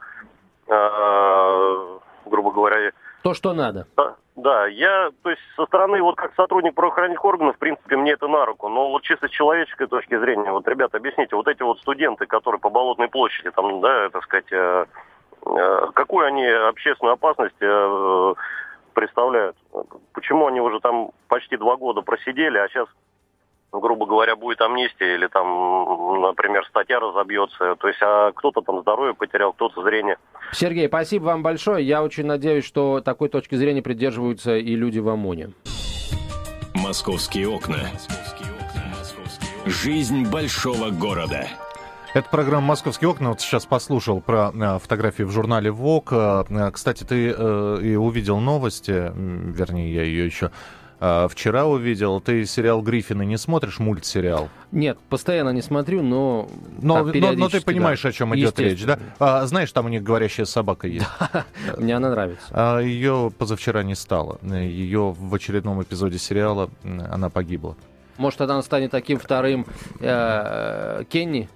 э, 0.69 1.99
грубо 2.27 2.53
говоря... 2.53 2.93
То, 3.23 3.35
что 3.35 3.53
надо. 3.53 3.87
Да, 3.97 4.15
да, 4.37 4.67
я, 4.67 5.11
то 5.23 5.31
есть 5.31 5.43
со 5.57 5.67
стороны, 5.67 6.01
вот 6.03 6.15
как 6.17 6.35
сотрудник 6.37 6.75
правоохранительных 6.75 7.25
органов, 7.25 7.57
в 7.57 7.59
принципе, 7.59 7.97
мне 7.97 8.13
это 8.13 8.29
на 8.29 8.45
руку. 8.45 8.69
Но 8.69 8.91
вот 8.91 9.03
чисто 9.03 9.27
с 9.27 9.31
человеческой 9.31 9.89
точки 9.89 10.17
зрения, 10.17 10.53
вот, 10.53 10.69
ребята, 10.69 10.99
объясните, 10.99 11.35
вот 11.35 11.49
эти 11.49 11.63
вот 11.63 11.81
студенты, 11.81 12.27
которые 12.27 12.61
по 12.61 12.71
Болотной 12.71 13.09
площади, 13.09 13.51
там, 13.51 13.81
да, 13.81 14.11
так 14.11 14.23
сказать, 14.25 14.53
э, 14.53 14.85
э, 15.47 15.87
какую 15.95 16.27
они 16.27 16.47
общественную 16.47 17.15
опасность... 17.15 17.61
Представляют. 18.99 19.57
Почему 20.13 20.49
они 20.49 20.61
уже 20.61 20.81
там 20.81 21.13
почти 21.29 21.57
два 21.57 21.77
года 21.77 22.01
просидели, 22.01 22.59
а 22.59 22.67
сейчас 22.67 22.89
грубо 23.71 24.07
говоря, 24.07 24.35
будет 24.35 24.61
амнистия 24.61 25.15
или 25.15 25.29
там, 25.29 26.21
например, 26.21 26.67
статья 26.69 26.99
разобьется. 26.99 27.77
То 27.77 27.87
есть, 27.87 28.01
а 28.03 28.33
кто-то 28.33 28.61
там 28.61 28.81
здоровье 28.81 29.15
потерял, 29.15 29.53
кто-то 29.53 29.85
зрение. 29.85 30.17
Сергей, 30.51 30.89
спасибо 30.89 31.27
вам 31.27 31.45
большое. 31.45 31.87
Я 31.87 32.03
очень 32.03 32.27
надеюсь, 32.27 32.65
что 32.65 33.01
такой 33.01 33.29
точки 33.29 33.55
зрения 33.55 33.83
придерживаются 33.83 34.57
и 34.57 34.75
люди 34.75 34.99
в 34.99 35.09
ОМОНе. 35.09 35.53
Московские 36.75 37.49
окна. 37.49 37.77
Жизнь 39.65 40.29
большого 40.29 40.91
города. 40.91 41.47
Это 42.19 42.31
программа 42.31 42.67
«Московские 42.67 43.11
окна». 43.11 43.29
Вот 43.29 43.41
сейчас 43.41 43.65
послушал 43.65 44.21
про 44.21 44.51
э, 44.53 44.79
фотографии 44.81 45.23
в 45.23 45.31
журнале 45.31 45.71
ВОК. 45.71 46.09
Э, 46.13 46.71
кстати, 46.73 47.05
ты 47.05 47.33
э, 47.33 47.79
и 47.81 47.95
увидел 47.95 48.41
новости, 48.41 49.13
вернее, 49.15 49.95
я 49.95 50.03
ее 50.03 50.27
еще 50.27 50.51
вчера 51.01 51.65
увидел. 51.65 52.21
Ты 52.21 52.45
сериал 52.45 52.83
«Гриффины» 52.83 53.25
не 53.25 53.37
смотришь, 53.37 53.79
мультсериал? 53.79 54.49
Нет, 54.73 54.99
постоянно 55.09 55.51
не 55.51 55.63
смотрю, 55.63 56.03
но... 56.03 56.49
Но, 56.83 57.05
так, 57.05 57.15
но, 57.15 57.33
но 57.35 57.49
ты 57.49 57.61
понимаешь, 57.61 58.03
да. 58.03 58.09
о 58.09 58.13
чем 58.13 58.35
идет 58.35 58.59
речь, 58.59 58.85
да? 58.85 58.99
А, 59.21 59.47
знаешь, 59.47 59.71
там 59.71 59.87
у 59.87 59.89
них 59.89 60.03
говорящая 60.03 60.45
собака 60.45 60.89
есть. 60.89 61.07
Мне 61.79 61.95
она 61.95 62.11
нравится. 62.11 62.49
А, 62.51 62.81
ее 62.81 63.31
позавчера 63.39 63.85
не 63.85 63.95
стало. 63.95 64.41
Ее 64.43 65.13
в 65.13 65.33
очередном 65.33 65.81
эпизоде 65.81 66.19
сериала 66.19 66.69
она 66.83 67.31
погибла. 67.31 67.77
Может, 68.17 68.41
она 68.41 68.61
станет 68.63 68.91
таким 68.91 69.21
вторым 69.21 69.67
э, 70.01 71.05
Кенни? 71.09 71.49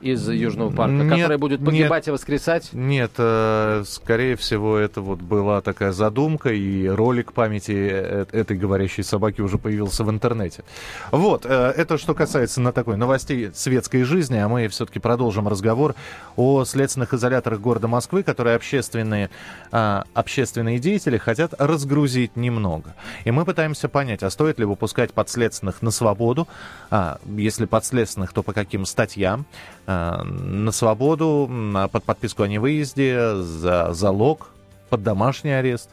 Из 0.00 0.28
Южного 0.28 0.70
парка, 0.70 0.92
нет, 0.92 1.10
которая 1.10 1.38
будет 1.38 1.64
погибать 1.64 2.06
нет, 2.06 2.08
и 2.08 2.10
воскресать? 2.10 2.70
Нет, 2.72 3.12
э, 3.18 3.84
скорее 3.86 4.36
всего, 4.36 4.76
это 4.76 5.00
вот 5.00 5.20
была 5.20 5.60
такая 5.60 5.92
задумка, 5.92 6.50
и 6.50 6.86
ролик 6.86 7.32
памяти 7.32 7.88
э, 7.90 8.26
этой 8.32 8.56
говорящей 8.56 9.02
собаки 9.02 9.40
уже 9.40 9.58
появился 9.58 10.04
в 10.04 10.10
интернете. 10.10 10.64
Вот, 11.10 11.46
э, 11.46 11.72
это 11.76 11.98
что 11.98 12.14
касается 12.14 12.60
на 12.60 12.72
такой 12.72 12.96
новостей 12.96 13.50
светской 13.54 14.04
жизни, 14.04 14.36
а 14.36 14.48
мы 14.48 14.68
все-таки 14.68 14.98
продолжим 14.98 15.48
разговор 15.48 15.94
о 16.36 16.64
следственных 16.64 17.14
изоляторах 17.14 17.60
города 17.60 17.88
Москвы, 17.88 18.22
которые 18.22 18.56
общественные, 18.56 19.30
э, 19.72 20.02
общественные 20.14 20.78
деятели 20.78 21.18
хотят 21.18 21.54
разгрузить 21.58 22.36
немного. 22.36 22.94
И 23.24 23.30
мы 23.30 23.44
пытаемся 23.44 23.88
понять, 23.88 24.22
а 24.22 24.30
стоит 24.30 24.58
ли 24.58 24.64
выпускать 24.64 25.12
подследственных 25.12 25.82
на 25.82 25.90
свободу, 25.90 26.46
а, 26.90 27.18
если 27.26 27.64
подследственных, 27.64 28.32
то 28.32 28.42
по 28.42 28.52
каким 28.52 28.86
статьям, 28.86 29.46
Э, 29.87 29.87
на 29.88 30.70
свободу, 30.70 31.50
под 31.90 32.04
подписку 32.04 32.42
о 32.42 32.48
невыезде, 32.48 33.34
за 33.36 33.94
залог, 33.94 34.50
под 34.90 35.02
домашний 35.02 35.52
арест. 35.52 35.88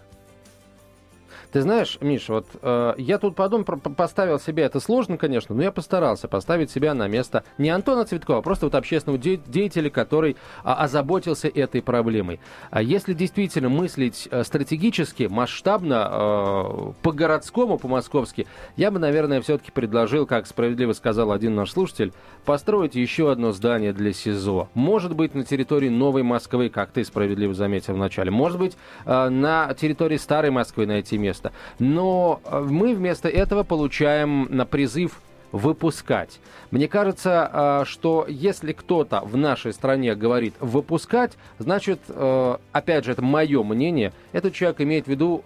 Ты 1.56 1.62
знаешь, 1.62 1.98
Миша, 2.02 2.34
вот 2.34 2.48
э, 2.62 2.96
я 2.98 3.18
тут 3.18 3.38
подумал, 3.38 3.64
поставил 3.64 4.42
себе, 4.42 4.64
это 4.64 4.82
сложно, 4.82 5.18
конечно, 5.18 5.56
но 5.56 5.64
я 5.64 5.72
постарался 5.72 6.28
поставить 6.28 6.70
себя 6.70 6.94
на 6.94 7.08
место 7.08 7.46
не 7.58 7.70
Антона 7.70 8.04
Цветкова, 8.04 8.40
а 8.40 8.42
просто 8.42 8.66
вот 8.66 8.76
общественного 8.76 9.18
де- 9.18 9.38
деятеля, 9.38 9.90
который 9.90 10.36
а, 10.66 10.84
озаботился 10.84 11.48
этой 11.48 11.82
проблемой. 11.82 12.42
А 12.72 12.82
если 12.82 13.14
действительно 13.14 13.70
мыслить 13.70 14.28
э, 14.30 14.44
стратегически, 14.44 15.30
масштабно, 15.32 16.10
э, 16.12 16.92
по-городскому, 17.02 17.78
по-московски, 17.78 18.48
я 18.76 18.92
бы, 18.92 19.00
наверное, 19.00 19.40
все-таки 19.40 19.72
предложил, 19.72 20.26
как 20.26 20.48
справедливо 20.48 20.92
сказал 20.92 21.32
один 21.32 21.56
наш 21.56 21.72
слушатель, 21.72 22.12
построить 22.44 22.96
еще 22.96 23.32
одно 23.32 23.54
здание 23.54 23.94
для 23.94 24.12
СИЗО. 24.12 24.68
Может 24.74 25.16
быть, 25.16 25.34
на 25.34 25.46
территории 25.46 25.88
Новой 25.88 26.24
Москвы, 26.24 26.68
как 26.68 26.92
ты 26.92 27.06
справедливо 27.06 27.54
заметил 27.54 27.94
вначале. 27.94 28.30
Может 28.30 28.60
быть, 28.60 28.76
э, 29.06 29.30
на 29.30 29.74
территории 29.74 30.18
Старой 30.18 30.52
Москвы 30.52 30.86
найти 30.86 31.18
место. 31.18 31.45
Но 31.80 32.42
э, 32.44 32.60
мы 32.60 32.94
вместо 32.94 33.30
этого 33.30 33.64
получаем 33.64 34.48
на 34.50 34.66
призыв 34.66 35.22
выпускать. 35.52 36.40
Мне 36.72 36.88
кажется, 36.88 37.50
э, 37.52 37.84
что 37.86 38.26
если 38.28 38.74
кто-то 38.74 39.22
в 39.22 39.38
нашей 39.38 39.74
стране 39.74 40.16
говорит 40.16 40.56
выпускать, 40.60 41.34
значит, 41.60 42.00
э, 42.10 42.58
опять 42.72 43.06
же, 43.06 43.12
это 43.12 43.22
мое 43.22 43.64
мнение, 43.64 44.12
этот 44.32 44.54
человек 44.54 44.82
имеет 44.82 45.06
в 45.06 45.10
виду 45.10 45.38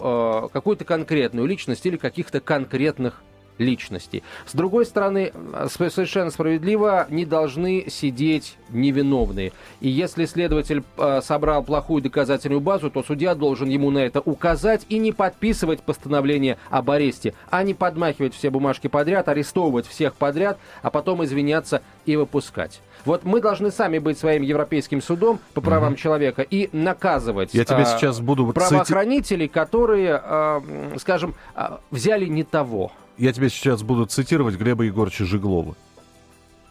какую-то 0.51 0.85
конкретную 0.85 1.47
личность 1.47 1.85
или 1.85 1.97
каких-то 1.97 2.39
конкретных 2.39 3.21
личностей. 3.59 4.23
С 4.47 4.55
другой 4.55 4.85
стороны, 4.85 5.31
э, 5.33 5.67
совершенно 5.69 6.31
справедливо, 6.31 7.05
не 7.09 7.25
должны 7.25 7.85
сидеть 7.89 8.57
невиновные. 8.69 9.51
И 9.81 9.89
если 9.89 10.25
следователь 10.25 10.83
э, 10.97 11.21
собрал 11.23 11.63
плохую 11.63 12.01
доказательную 12.01 12.61
базу, 12.61 12.89
то 12.89 13.03
судья 13.03 13.35
должен 13.35 13.69
ему 13.69 13.91
на 13.91 13.99
это 13.99 14.21
указать 14.21 14.85
и 14.89 14.97
не 14.97 15.11
подписывать 15.11 15.81
постановление 15.81 16.57
об 16.69 16.89
аресте, 16.89 17.33
а 17.49 17.63
не 17.63 17.73
подмахивать 17.73 18.33
все 18.33 18.49
бумажки 18.49 18.87
подряд, 18.87 19.27
арестовывать 19.27 19.87
всех 19.87 20.15
подряд, 20.15 20.57
а 20.81 20.89
потом 20.89 21.23
извиняться 21.23 21.81
и 22.05 22.15
выпускать. 22.15 22.81
Вот 23.05 23.23
мы 23.23 23.41
должны 23.41 23.71
сами 23.71 23.99
быть 23.99 24.17
своим 24.17 24.41
европейским 24.41 25.01
судом 25.01 25.39
по 25.53 25.61
правам 25.61 25.95
человека 25.95 26.41
и 26.41 26.69
наказывать 26.73 27.53
Я 27.53 27.65
тебе 27.65 27.81
э, 27.81 27.85
сейчас 27.85 28.19
буду 28.19 28.45
цити- 28.47 28.53
правоохранителей, 28.53 29.47
которые, 29.47 30.21
э, 30.23 30.97
скажем, 30.97 31.35
э, 31.55 31.77
взяли 31.91 32.25
не 32.25 32.43
того. 32.43 32.91
Я 33.19 33.33
тебе 33.33 33.49
сейчас 33.49 33.83
буду 33.83 34.05
цитировать 34.05 34.55
Глеба 34.55 34.85
Егоровича 34.85 35.25
Жиглова. 35.25 35.75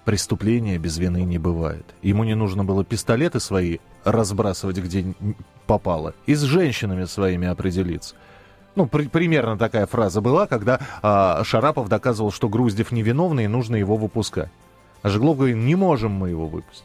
Преступления 0.06 0.78
без 0.78 0.96
вины 0.96 1.22
не 1.24 1.36
бывает. 1.36 1.84
Ему 2.00 2.24
не 2.24 2.34
нужно 2.34 2.64
было 2.64 2.84
пистолеты 2.86 3.38
свои 3.38 3.78
разбрасывать 4.04 4.78
где 4.78 5.14
попало, 5.66 6.14
и 6.24 6.34
с 6.34 6.40
женщинами 6.40 7.04
своими 7.04 7.46
определиться. 7.46 8.14
Ну, 8.76 8.86
при- 8.86 9.08
примерно 9.08 9.58
такая 9.58 9.84
фраза 9.86 10.22
была, 10.22 10.46
когда 10.46 10.80
а, 11.02 11.44
Шарапов 11.44 11.90
доказывал, 11.90 12.32
что 12.32 12.48
Груздев 12.48 12.92
невиновный, 12.92 13.44
и 13.44 13.48
нужно 13.48 13.76
его 13.76 13.96
выпускать. 13.96 14.50
А 15.02 15.10
Жиглов 15.10 15.36
говорит, 15.36 15.56
не 15.56 15.74
можем 15.74 16.12
мы 16.12 16.30
его 16.30 16.46
выпустить. 16.46 16.84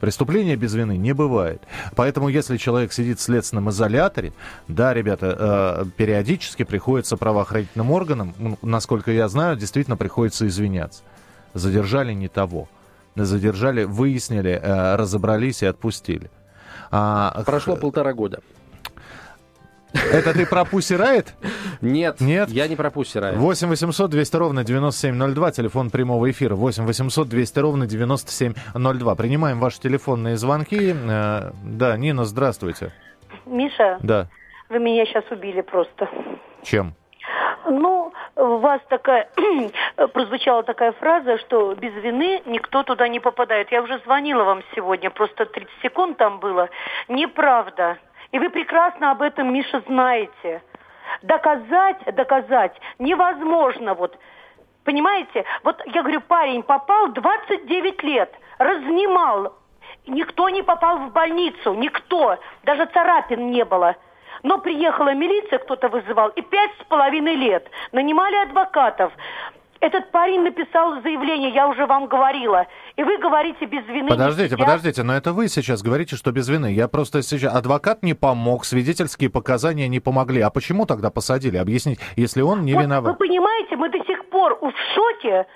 Преступления 0.00 0.56
без 0.56 0.74
вины 0.74 0.96
не 0.96 1.12
бывает. 1.12 1.62
Поэтому, 1.94 2.28
если 2.28 2.56
человек 2.56 2.92
сидит 2.92 3.18
в 3.18 3.22
следственном 3.22 3.68
изоляторе, 3.68 4.32
да, 4.66 4.94
ребята, 4.94 5.36
э, 5.38 5.84
периодически 5.96 6.62
приходится 6.62 7.18
правоохранительным 7.18 7.90
органам, 7.90 8.34
насколько 8.62 9.12
я 9.12 9.28
знаю, 9.28 9.56
действительно 9.56 9.98
приходится 9.98 10.46
извиняться. 10.46 11.02
Задержали 11.52 12.14
не 12.14 12.28
того. 12.28 12.68
Задержали, 13.14 13.84
выяснили, 13.84 14.52
э, 14.52 14.96
разобрались 14.96 15.62
и 15.62 15.66
отпустили. 15.66 16.30
А, 16.90 17.42
Прошло 17.44 17.76
полтора 17.76 18.14
года. 18.14 18.40
Это 19.92 20.32
ты 20.32 20.46
про 20.46 20.64
Пусси 20.64 20.94
Райт? 20.96 21.34
Нет, 21.80 22.20
Нет? 22.20 22.48
я 22.50 22.68
не 22.68 22.76
про 22.76 22.90
Пусси 22.90 23.18
Райт. 23.18 23.36
8 23.36 23.68
800 23.68 24.10
200 24.10 24.36
ровно 24.36 24.64
9702, 24.64 25.50
телефон 25.52 25.90
прямого 25.90 26.30
эфира. 26.30 26.54
8 26.54 26.84
800 26.86 27.28
200 27.28 27.58
ровно 27.58 27.86
9702. 27.86 29.14
Принимаем 29.14 29.58
ваши 29.60 29.80
телефонные 29.80 30.36
звонки. 30.36 30.94
Э, 30.94 31.50
да, 31.64 31.96
Нина, 31.96 32.24
здравствуйте. 32.24 32.92
Миша, 33.46 33.98
Да, 34.02 34.26
вы 34.68 34.78
меня 34.78 35.04
сейчас 35.06 35.24
убили 35.30 35.60
просто. 35.62 36.08
чем? 36.62 36.94
Ну, 37.68 38.12
у 38.36 38.56
вас 38.58 38.80
такая, 38.88 39.28
прозвучала 40.14 40.62
такая 40.62 40.92
фраза, 40.92 41.38
что 41.38 41.74
без 41.74 41.92
вины 42.02 42.42
никто 42.46 42.82
туда 42.82 43.06
не 43.08 43.20
попадает. 43.20 43.70
Я 43.70 43.82
уже 43.82 44.00
звонила 44.04 44.44
вам 44.44 44.62
сегодня, 44.74 45.10
просто 45.10 45.44
30 45.46 45.70
секунд 45.82 46.16
там 46.16 46.40
было. 46.40 46.68
Неправда. 47.08 47.98
И 48.32 48.38
вы 48.38 48.48
прекрасно 48.50 49.10
об 49.10 49.22
этом, 49.22 49.52
Миша, 49.52 49.82
знаете. 49.86 50.62
Доказать, 51.22 52.02
доказать 52.14 52.80
невозможно. 52.98 53.94
Вот, 53.94 54.16
понимаете? 54.84 55.44
Вот 55.64 55.82
я 55.86 56.02
говорю, 56.02 56.20
парень 56.20 56.62
попал 56.62 57.08
29 57.08 58.02
лет, 58.04 58.32
разнимал. 58.58 59.54
Никто 60.06 60.48
не 60.48 60.62
попал 60.62 60.98
в 60.98 61.12
больницу, 61.12 61.74
никто. 61.74 62.38
Даже 62.62 62.86
царапин 62.86 63.50
не 63.50 63.64
было. 63.64 63.96
Но 64.42 64.58
приехала 64.58 65.12
милиция, 65.12 65.58
кто-то 65.58 65.88
вызывал, 65.88 66.28
и 66.30 66.40
пять 66.40 66.70
с 66.80 66.84
половиной 66.84 67.34
лет. 67.34 67.68
Нанимали 67.92 68.36
адвокатов. 68.36 69.12
Этот 69.80 70.10
парень 70.10 70.42
написал 70.42 71.00
заявление, 71.00 71.54
я 71.54 71.66
уже 71.66 71.86
вам 71.86 72.06
говорила. 72.06 72.66
И 72.96 73.02
вы 73.02 73.16
говорите 73.16 73.64
без 73.64 73.86
вины. 73.86 74.08
Подождите, 74.08 74.56
подождите, 74.56 75.02
но 75.02 75.14
это 75.14 75.32
вы 75.32 75.48
сейчас 75.48 75.82
говорите, 75.82 76.16
что 76.16 76.32
без 76.32 76.48
вины. 76.50 76.72
Я 76.72 76.86
просто 76.86 77.22
сейчас... 77.22 77.54
Адвокат 77.54 78.02
не 78.02 78.12
помог, 78.12 78.66
свидетельские 78.66 79.30
показания 79.30 79.88
не 79.88 79.98
помогли. 79.98 80.42
А 80.42 80.50
почему 80.50 80.84
тогда 80.84 81.10
посадили? 81.10 81.56
Объяснить, 81.56 81.98
если 82.16 82.42
он 82.42 82.64
не 82.66 82.74
Вот 82.74 82.82
виноват. 82.82 83.12
Вы 83.12 83.26
понимаете, 83.26 83.76
мы 83.76 83.88
до 83.88 84.04
сих 84.04 84.26
пор 84.26 84.58
в 84.60 84.72
шоке. 84.94 85.46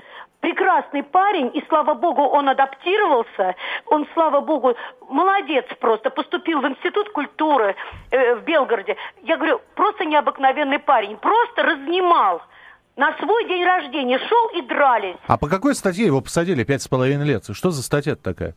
Прекрасный 0.40 1.02
парень, 1.02 1.50
и 1.54 1.64
слава 1.68 1.94
богу, 1.94 2.22
он 2.22 2.48
адаптировался. 2.48 3.54
Он, 3.86 4.06
слава 4.12 4.40
богу, 4.40 4.74
молодец 5.08 5.64
просто. 5.80 6.10
Поступил 6.10 6.60
в 6.60 6.68
Институт 6.68 7.10
культуры 7.10 7.76
э, 8.10 8.34
в 8.36 8.44
Белгороде. 8.44 8.96
Я 9.22 9.36
говорю, 9.36 9.60
просто 9.74 10.04
необыкновенный 10.04 10.78
парень. 10.78 11.16
Просто 11.16 11.62
разнимал. 11.62 12.42
На 12.96 13.12
свой 13.18 13.48
день 13.48 13.64
рождения 13.64 14.18
шел 14.18 14.48
и 14.54 14.62
дрались. 14.62 15.16
А 15.26 15.36
по 15.36 15.48
какой 15.48 15.74
статье 15.74 16.06
его 16.06 16.20
посадили 16.20 16.62
пять 16.62 16.82
с 16.82 16.88
половиной 16.88 17.26
лет? 17.26 17.44
Что 17.52 17.70
за 17.70 17.82
статья 17.82 18.14
такая? 18.14 18.54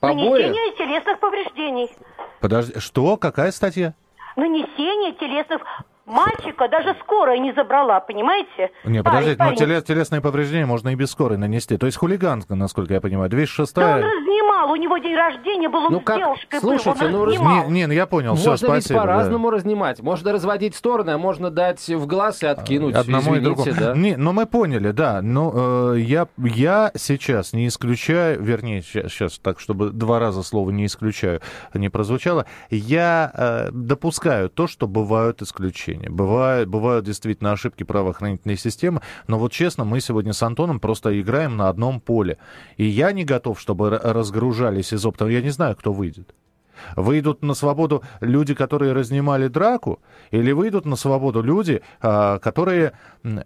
Побои? 0.00 0.42
Нанесение 0.42 0.76
телесных 0.76 1.20
повреждений. 1.20 1.90
Подожди, 2.40 2.78
что? 2.80 3.16
Какая 3.16 3.52
статья? 3.52 3.94
Нанесение 4.36 5.12
телесных... 5.12 5.62
Мальчика 6.06 6.68
даже 6.68 6.94
скорая 7.02 7.38
не 7.38 7.52
забрала, 7.54 7.98
понимаете? 8.00 8.70
Не, 8.84 9.02
Парень, 9.02 9.02
подождите, 9.02 9.36
но 9.38 9.44
парень. 9.46 9.58
теле- 9.58 9.82
телесные 9.82 10.20
повреждения 10.20 10.66
можно 10.66 10.90
и 10.90 10.94
без 10.94 11.10
скорой 11.10 11.38
нанести. 11.38 11.78
То 11.78 11.86
есть 11.86 11.96
хулиганка, 11.98 12.54
насколько 12.54 12.92
я 12.92 13.00
понимаю. 13.00 13.30
206 13.30 13.74
Да 13.74 13.96
он 13.96 14.02
разнимал, 14.02 14.70
у 14.70 14.76
него 14.76 14.98
день 14.98 15.14
рождения 15.16 15.68
был, 15.70 15.86
он 15.86 15.92
Ну 15.92 16.00
с 16.00 16.04
как? 16.04 16.18
девушкой 16.18 16.60
Слушайте, 16.60 17.00
был, 17.00 17.08
ну, 17.10 17.18
он 17.20 17.24
раз- 17.24 17.34
разнимал. 17.34 17.70
Не, 17.70 17.86
не, 17.86 17.94
я 17.94 18.06
понял, 18.06 18.34
все, 18.34 18.50
Можно 18.50 18.66
ведь 18.66 18.84
спасибо. 18.84 19.00
да. 19.00 19.06
по-разному 19.06 19.50
разнимать. 19.50 20.00
Можно 20.02 20.32
разводить 20.32 20.74
стороны, 20.74 21.10
а 21.10 21.18
можно 21.18 21.50
дать 21.50 21.88
в 21.88 22.06
глаз 22.06 22.42
и 22.42 22.46
откинуть. 22.46 22.94
Одному 22.94 23.34
и 23.34 23.38
Извините, 23.38 23.72
другому. 23.72 23.80
да. 23.80 23.94
Не, 23.94 24.16
но 24.16 24.32
мы 24.34 24.44
поняли, 24.46 24.90
да. 24.90 25.22
Но 25.22 25.94
э, 25.94 26.00
я, 26.00 26.26
я 26.36 26.90
сейчас 26.96 27.54
не 27.54 27.66
исключаю, 27.68 28.42
вернее, 28.42 28.82
сейчас, 28.82 29.38
так, 29.38 29.58
чтобы 29.58 29.90
два 29.90 30.18
раза 30.18 30.42
слово 30.42 30.70
не 30.70 30.84
исключаю 30.84 31.40
не 31.72 31.88
прозвучало, 31.88 32.44
я 32.70 33.30
э, 33.34 33.68
допускаю 33.72 34.50
то, 34.50 34.66
что 34.66 34.86
бывают 34.86 35.40
исключения. 35.40 35.93
Бывают, 36.08 36.68
бывают 36.68 37.04
действительно 37.04 37.52
ошибки 37.52 37.84
правоохранительной 37.84 38.56
системы, 38.56 39.00
но 39.26 39.38
вот 39.38 39.52
честно, 39.52 39.84
мы 39.84 40.00
сегодня 40.00 40.32
с 40.32 40.42
Антоном 40.42 40.80
просто 40.80 41.20
играем 41.20 41.56
на 41.56 41.68
одном 41.68 42.00
поле. 42.00 42.38
И 42.76 42.84
я 42.84 43.12
не 43.12 43.24
готов, 43.24 43.60
чтобы 43.60 43.86
р- 43.88 44.00
разгружали 44.02 44.82
СИЗО, 44.82 45.12
потому 45.12 45.30
что 45.30 45.36
я 45.36 45.42
не 45.42 45.50
знаю, 45.50 45.76
кто 45.76 45.92
выйдет. 45.92 46.34
Выйдут 46.96 47.42
на 47.42 47.54
свободу 47.54 48.02
люди, 48.20 48.54
которые 48.54 48.92
разнимали 48.92 49.48
драку, 49.48 50.00
или 50.30 50.52
выйдут 50.52 50.86
на 50.86 50.96
свободу 50.96 51.42
люди, 51.42 51.82
а, 52.00 52.38
которые 52.38 52.92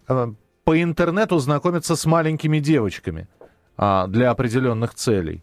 а, 0.08 0.32
по 0.64 0.82
интернету 0.82 1.38
знакомятся 1.38 1.96
с 1.96 2.06
маленькими 2.06 2.58
девочками 2.58 3.28
а, 3.76 4.06
для 4.06 4.30
определенных 4.30 4.94
целей. 4.94 5.42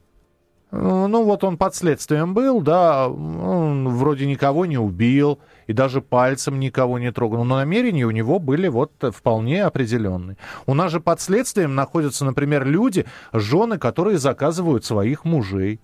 Ну, 0.71 1.23
вот 1.23 1.43
он 1.43 1.57
под 1.57 1.73
следствием 1.73 2.33
был, 2.33 2.61
да, 2.61 3.07
он 3.07 3.87
вроде 3.89 4.25
никого 4.25 4.65
не 4.65 4.77
убил 4.77 5.39
и 5.67 5.73
даже 5.73 6.01
пальцем 6.01 6.59
никого 6.59 6.99
не 6.99 7.11
трогал, 7.11 7.43
но 7.43 7.57
намерения 7.57 8.05
у 8.05 8.11
него 8.11 8.39
были 8.39 8.67
вот 8.67 8.91
вполне 9.13 9.63
определенные. 9.63 10.37
У 10.65 10.73
нас 10.73 10.91
же 10.91 10.99
под 10.99 11.21
следствием 11.21 11.75
находятся, 11.75 12.25
например, 12.25 12.65
люди, 12.65 13.05
жены, 13.33 13.77
которые 13.77 14.17
заказывают 14.17 14.85
своих 14.85 15.25
мужей. 15.25 15.79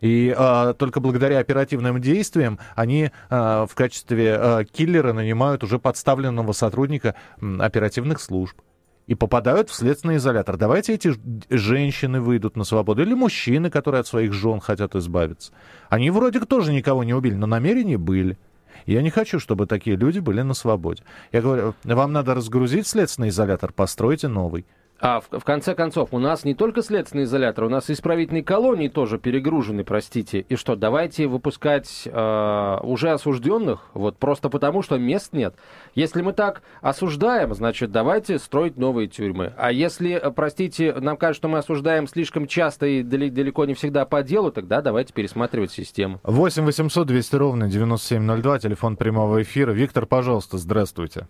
И 0.00 0.34
а, 0.36 0.74
только 0.74 1.00
благодаря 1.00 1.38
оперативным 1.38 2.00
действиям 2.00 2.58
они 2.74 3.10
а, 3.30 3.66
в 3.66 3.74
качестве 3.74 4.36
а, 4.38 4.64
киллера 4.64 5.12
нанимают 5.14 5.64
уже 5.64 5.78
подставленного 5.78 6.52
сотрудника 6.52 7.14
оперативных 7.40 8.20
служб 8.20 8.60
и 9.06 9.14
попадают 9.14 9.70
в 9.70 9.74
следственный 9.74 10.16
изолятор. 10.16 10.56
Давайте 10.56 10.94
эти 10.94 11.14
женщины 11.48 12.20
выйдут 12.20 12.56
на 12.56 12.64
свободу 12.64 13.02
или 13.02 13.14
мужчины, 13.14 13.70
которые 13.70 14.00
от 14.00 14.06
своих 14.06 14.32
жен 14.32 14.60
хотят 14.60 14.94
избавиться. 14.96 15.52
Они 15.88 16.10
вроде 16.10 16.40
тоже 16.40 16.72
никого 16.72 17.04
не 17.04 17.14
убили, 17.14 17.34
но 17.34 17.46
намерения 17.46 17.98
были. 17.98 18.36
Я 18.84 19.02
не 19.02 19.10
хочу, 19.10 19.38
чтобы 19.40 19.66
такие 19.66 19.96
люди 19.96 20.18
были 20.18 20.42
на 20.42 20.54
свободе. 20.54 21.02
Я 21.32 21.40
говорю, 21.40 21.74
вам 21.84 22.12
надо 22.12 22.34
разгрузить 22.34 22.86
следственный 22.86 23.30
изолятор, 23.30 23.72
постройте 23.72 24.28
новый. 24.28 24.66
А 24.98 25.20
в, 25.20 25.28
в 25.30 25.44
конце 25.44 25.74
концов, 25.74 26.08
у 26.12 26.18
нас 26.18 26.44
не 26.44 26.54
только 26.54 26.82
следственный 26.82 27.24
изолятор, 27.24 27.64
у 27.64 27.68
нас 27.68 27.90
исправительные 27.90 28.42
колонии 28.42 28.88
тоже 28.88 29.18
перегружены, 29.18 29.84
простите. 29.84 30.40
И 30.48 30.56
что, 30.56 30.74
давайте 30.74 31.26
выпускать 31.26 32.02
э, 32.06 32.78
уже 32.82 33.10
осужденных, 33.10 33.90
вот 33.92 34.16
просто 34.16 34.48
потому, 34.48 34.82
что 34.82 34.96
мест 34.96 35.34
нет. 35.34 35.54
Если 35.94 36.22
мы 36.22 36.32
так 36.32 36.62
осуждаем, 36.80 37.54
значит, 37.54 37.92
давайте 37.92 38.38
строить 38.38 38.78
новые 38.78 39.08
тюрьмы. 39.08 39.52
А 39.58 39.70
если, 39.70 40.12
э, 40.12 40.30
простите, 40.30 40.94
нам 40.94 41.18
кажется, 41.18 41.40
что 41.40 41.48
мы 41.48 41.58
осуждаем 41.58 42.08
слишком 42.08 42.46
часто 42.46 42.86
и 42.86 43.02
далеко 43.02 43.66
не 43.66 43.74
всегда 43.74 44.06
по 44.06 44.22
делу, 44.22 44.50
тогда 44.50 44.80
давайте 44.80 45.12
пересматривать 45.12 45.72
систему. 45.72 46.20
8 46.22 46.64
800 46.64 47.06
200 47.06 47.36
ровно 47.36 47.68
9702, 47.68 48.58
телефон 48.60 48.96
прямого 48.96 49.42
эфира. 49.42 49.72
Виктор, 49.72 50.06
пожалуйста, 50.06 50.56
здравствуйте. 50.56 51.26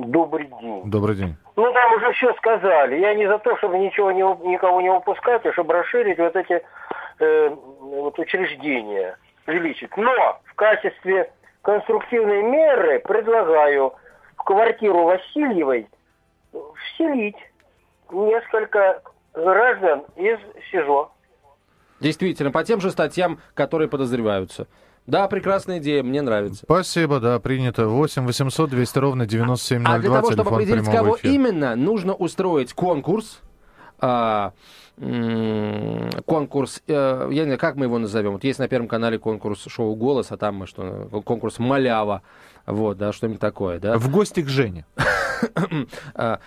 Добрый 0.00 0.46
день. 0.60 0.82
Добрый 0.84 1.16
день. 1.16 1.36
Ну, 1.56 1.72
там 1.72 1.92
уже 1.94 2.12
все 2.12 2.32
сказали. 2.34 2.98
Я 3.00 3.14
не 3.14 3.26
за 3.26 3.38
то, 3.38 3.56
чтобы 3.58 3.78
ничего 3.78 4.10
не, 4.12 4.22
никого 4.48 4.80
не 4.80 4.90
выпускать, 4.90 5.44
а 5.44 5.52
чтобы 5.52 5.74
расширить 5.74 6.18
вот 6.18 6.36
эти 6.36 6.62
э, 7.18 7.48
вот 7.80 8.18
учреждения, 8.18 9.16
увеличить. 9.46 9.96
Но 9.96 10.40
в 10.44 10.54
качестве 10.54 11.32
конструктивной 11.62 12.42
меры 12.42 13.00
предлагаю 13.00 13.94
в 14.36 14.44
квартиру 14.44 15.04
Васильевой 15.04 15.88
вселить 16.52 17.36
несколько 18.10 19.02
граждан 19.34 20.04
из 20.16 20.38
СИЗО. 20.70 21.10
Действительно, 22.00 22.52
по 22.52 22.62
тем 22.62 22.80
же 22.80 22.90
статьям, 22.90 23.40
которые 23.54 23.88
подозреваются. 23.88 24.68
Да, 25.08 25.26
прекрасная 25.26 25.78
идея, 25.78 26.02
мне 26.02 26.20
нравится. 26.20 26.64
Спасибо, 26.64 27.18
да, 27.18 27.38
принято. 27.40 27.88
8 27.88 28.26
800 28.26 28.68
200 28.68 28.98
ровно 28.98 29.26
9702, 29.26 29.94
А 29.94 29.98
для 29.98 30.10
того, 30.10 30.30
чтобы 30.32 30.50
определить, 30.50 30.84
кого 30.84 31.16
эфира. 31.16 31.32
именно, 31.32 31.76
нужно 31.76 32.12
устроить 32.12 32.74
конкурс. 32.74 33.40
А, 34.00 34.52
конкурс, 36.26 36.82
э, 36.86 37.28
я 37.30 37.42
не 37.42 37.44
знаю, 37.44 37.58
как 37.58 37.76
мы 37.76 37.86
его 37.86 37.98
назовем. 37.98 38.32
Вот 38.32 38.44
есть 38.44 38.58
на 38.58 38.68
Первом 38.68 38.88
канале 38.88 39.18
конкурс 39.18 39.64
шоу 39.68 39.94
«Голос», 39.94 40.32
а 40.32 40.36
там 40.36 40.56
мы 40.56 40.66
что, 40.66 41.08
конкурс 41.24 41.58
«Малява». 41.58 42.22
Вот, 42.66 42.98
да, 42.98 43.12
что-нибудь 43.12 43.40
такое, 43.40 43.78
да. 43.78 43.96
В 43.96 44.10
гости 44.10 44.42
к 44.42 44.48
Жене. 44.48 44.84
А, 46.14 46.40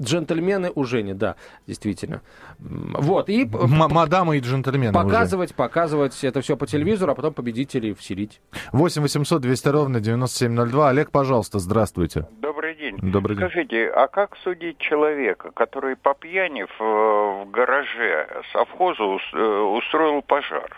джентльмены 0.00 0.72
у 0.74 0.84
Жени, 0.84 1.12
да, 1.12 1.36
действительно. 1.66 2.22
Вот, 2.58 3.28
и... 3.28 3.44
Мадамы 3.44 4.38
и 4.38 4.40
джентльмены 4.40 4.94
Показывать, 4.94 5.50
уже. 5.50 5.56
показывать 5.56 6.24
это 6.24 6.40
все 6.40 6.56
по 6.56 6.66
телевизору, 6.66 7.12
а 7.12 7.14
потом 7.14 7.34
победителей 7.34 7.92
вселить. 7.92 8.40
8 8.72 9.02
800 9.02 9.42
200 9.42 9.68
ровно 9.68 10.00
9702. 10.00 10.88
Олег, 10.88 11.10
пожалуйста, 11.10 11.58
здравствуйте. 11.58 12.26
Добрый 12.40 12.73
день. 12.84 12.98
Добрый 13.02 13.36
день. 13.36 13.46
Скажите, 13.48 13.88
а 13.88 14.08
как 14.08 14.36
судить 14.38 14.78
человека, 14.78 15.50
который 15.52 15.96
по 15.96 16.14
пьяни 16.14 16.64
в, 16.64 16.80
в 16.80 17.50
гараже 17.50 18.42
совхоза 18.52 19.02
э, 19.02 19.60
устроил 19.62 20.22
пожар? 20.22 20.76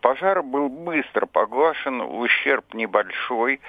Пожар 0.00 0.42
был 0.42 0.68
быстро 0.68 1.26
погашен, 1.26 2.00
ущерб 2.00 2.74
небольшой. 2.74 3.60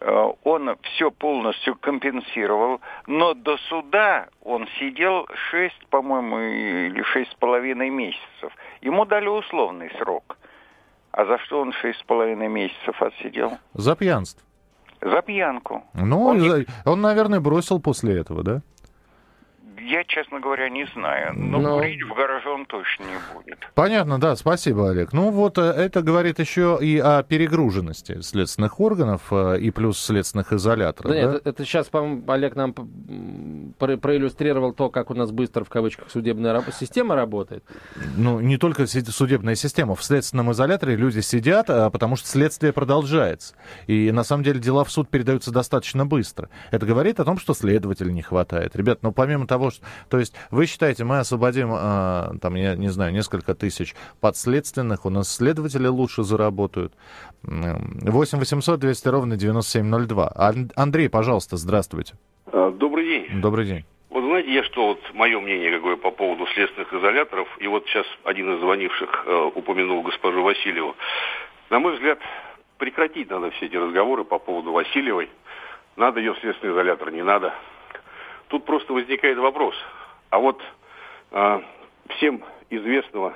Э, 0.00 0.32
он 0.44 0.76
все 0.82 1.10
полностью 1.10 1.74
компенсировал, 1.76 2.80
но 3.06 3.34
до 3.34 3.56
суда 3.68 4.28
он 4.42 4.66
сидел 4.78 5.26
6, 5.50 5.86
по-моему, 5.88 6.38
или 6.38 7.02
шесть 7.02 7.32
с 7.32 7.34
половиной 7.34 7.90
месяцев. 7.90 8.52
Ему 8.80 9.04
дали 9.04 9.26
условный 9.26 9.90
срок. 9.98 10.36
А 11.12 11.24
за 11.24 11.38
что 11.38 11.60
он 11.60 11.72
шесть 11.72 11.98
с 11.98 12.02
половиной 12.04 12.48
месяцев 12.48 13.02
отсидел? 13.02 13.58
За 13.74 13.96
пьянство. 13.96 14.44
За 15.02 15.22
пьянку. 15.22 15.82
Ну, 15.94 16.22
он, 16.24 16.42
он, 16.42 16.66
он, 16.84 17.00
наверное, 17.00 17.40
бросил 17.40 17.80
после 17.80 18.18
этого, 18.18 18.42
да? 18.42 18.62
Я, 19.90 20.04
честно 20.04 20.38
говоря, 20.38 20.68
не 20.68 20.86
знаю. 20.94 21.32
Но, 21.34 21.58
Но... 21.58 21.78
курить 21.78 22.02
в 22.04 22.14
гараже 22.14 22.48
он 22.48 22.64
точно 22.64 23.02
не 23.02 23.34
будет. 23.34 23.58
Понятно, 23.74 24.20
да, 24.20 24.36
спасибо, 24.36 24.88
Олег. 24.88 25.12
Ну 25.12 25.30
вот 25.30 25.58
э, 25.58 25.62
это 25.62 26.02
говорит 26.02 26.38
еще 26.38 26.78
и 26.80 26.96
о 26.98 27.24
перегруженности 27.24 28.20
следственных 28.20 28.78
органов 28.78 29.22
э, 29.32 29.58
и 29.58 29.72
плюс 29.72 29.98
следственных 29.98 30.52
изоляторов. 30.52 31.10
Да, 31.10 31.20
да? 31.20 31.34
Это, 31.38 31.48
это 31.48 31.64
сейчас, 31.64 31.88
по-моему, 31.88 32.22
Олег 32.30 32.54
нам 32.54 32.72
про 32.72 33.96
проиллюстрировал 33.96 34.74
то, 34.74 34.90
как 34.90 35.10
у 35.10 35.14
нас 35.14 35.32
быстро, 35.32 35.64
в 35.64 35.68
кавычках, 35.68 36.08
судебная 36.08 36.62
система 36.70 37.16
работает. 37.16 37.64
Ну, 38.16 38.38
не 38.38 38.58
только 38.58 38.86
судебная 38.86 39.56
система. 39.56 39.96
В 39.96 40.04
следственном 40.04 40.52
изоляторе 40.52 40.94
люди 40.94 41.18
сидят, 41.18 41.68
а 41.68 41.90
потому 41.90 42.14
что 42.14 42.28
следствие 42.28 42.72
продолжается. 42.72 43.56
И 43.88 44.12
на 44.12 44.22
самом 44.22 44.44
деле 44.44 44.60
дела 44.60 44.84
в 44.84 44.92
суд 44.92 45.08
передаются 45.08 45.50
достаточно 45.50 46.06
быстро. 46.06 46.48
Это 46.70 46.86
говорит 46.86 47.18
о 47.18 47.24
том, 47.24 47.38
что 47.38 47.54
следователей 47.54 48.12
не 48.12 48.22
хватает. 48.22 48.76
Ребят, 48.76 49.00
ну 49.02 49.10
помимо 49.10 49.48
того, 49.48 49.70
что... 49.70 49.79
То 50.08 50.18
есть 50.18 50.34
вы 50.50 50.66
считаете, 50.66 51.04
мы 51.04 51.18
освободим, 51.18 51.72
э, 51.72 52.38
там, 52.40 52.54
я 52.54 52.76
не 52.76 52.88
знаю, 52.88 53.12
несколько 53.12 53.54
тысяч 53.54 53.94
подследственных, 54.20 55.06
у 55.06 55.10
нас 55.10 55.34
следователи 55.34 55.86
лучше 55.86 56.22
заработают. 56.22 56.92
8 57.42 58.38
800 58.38 58.80
200 58.80 59.08
ровно 59.08 59.36
9702. 59.36 60.32
Андрей, 60.76 61.08
пожалуйста, 61.08 61.56
здравствуйте. 61.56 62.14
А, 62.46 62.70
добрый 62.70 63.04
день. 63.04 63.40
Добрый 63.40 63.66
день. 63.66 63.84
Вот 64.10 64.24
знаете, 64.24 64.52
я 64.52 64.64
что, 64.64 64.88
вот 64.88 65.14
мое 65.14 65.38
мнение 65.40 65.70
какое 65.70 65.96
по 65.96 66.10
поводу 66.10 66.46
следственных 66.54 66.92
изоляторов, 66.92 67.48
и 67.60 67.68
вот 67.68 67.86
сейчас 67.86 68.06
один 68.24 68.54
из 68.54 68.60
звонивших 68.60 69.24
э, 69.26 69.50
упомянул 69.54 70.02
госпожу 70.02 70.42
Васильеву. 70.42 70.96
На 71.70 71.78
мой 71.78 71.94
взгляд, 71.94 72.18
прекратить 72.78 73.30
надо 73.30 73.50
все 73.52 73.66
эти 73.66 73.76
разговоры 73.76 74.24
по 74.24 74.38
поводу 74.38 74.72
Васильевой. 74.72 75.30
Надо 75.96 76.18
ее 76.18 76.34
в 76.34 76.38
следственный 76.40 76.72
изолятор, 76.72 77.12
не 77.12 77.22
надо. 77.22 77.54
Тут 78.50 78.64
просто 78.64 78.92
возникает 78.92 79.38
вопрос. 79.38 79.76
А 80.30 80.40
вот 80.40 80.60
э, 81.30 81.60
всем 82.16 82.42
известного, 82.68 83.32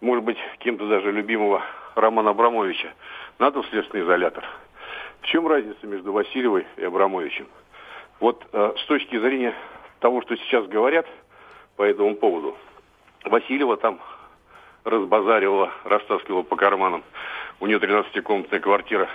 может 0.00 0.24
быть, 0.24 0.36
кем-то 0.58 0.88
даже 0.88 1.12
любимого 1.12 1.62
Романа 1.94 2.30
Абрамовича, 2.30 2.92
надо 3.38 3.62
в 3.62 3.66
следственный 3.68 4.02
изолятор. 4.02 4.44
В 5.20 5.26
чем 5.26 5.46
разница 5.46 5.86
между 5.86 6.12
Васильевой 6.12 6.66
и 6.76 6.82
Абрамовичем? 6.84 7.46
Вот 8.18 8.44
э, 8.52 8.74
с 8.76 8.84
точки 8.86 9.16
зрения 9.20 9.54
того, 10.00 10.20
что 10.22 10.36
сейчас 10.36 10.66
говорят 10.66 11.06
по 11.76 11.84
этому 11.84 12.16
поводу, 12.16 12.56
Васильева 13.24 13.76
там 13.76 14.00
разбазаривала, 14.82 15.70
растаскивала 15.84 16.42
по 16.42 16.56
карманам. 16.56 17.04
У 17.60 17.66
нее 17.66 17.78
13-комнатная 17.78 18.58
квартира. 18.58 19.08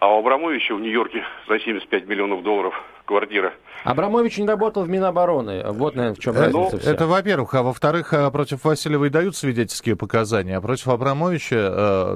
А 0.00 0.14
у 0.14 0.20
Абрамовича 0.20 0.74
в 0.74 0.80
Нью-Йорке 0.80 1.24
за 1.48 1.58
75 1.58 2.06
миллионов 2.06 2.44
долларов 2.44 2.74
квартира. 3.04 3.52
Абрамович 3.84 4.38
не 4.38 4.46
работал 4.46 4.84
в 4.84 4.88
Минобороны. 4.88 5.64
Вот, 5.72 5.96
наверное, 5.96 6.14
в 6.14 6.18
чем 6.20 6.34
это, 6.34 6.44
разница 6.44 6.78
вся. 6.78 6.90
Это, 6.90 7.06
во-первых. 7.06 7.54
А 7.54 7.62
во-вторых, 7.62 8.12
э, 8.12 8.30
против 8.30 8.64
Васильевой 8.64 9.10
дают 9.10 9.34
свидетельские 9.34 9.96
показания, 9.96 10.56
а 10.56 10.60
против 10.60 10.88
Абрамовича 10.88 11.56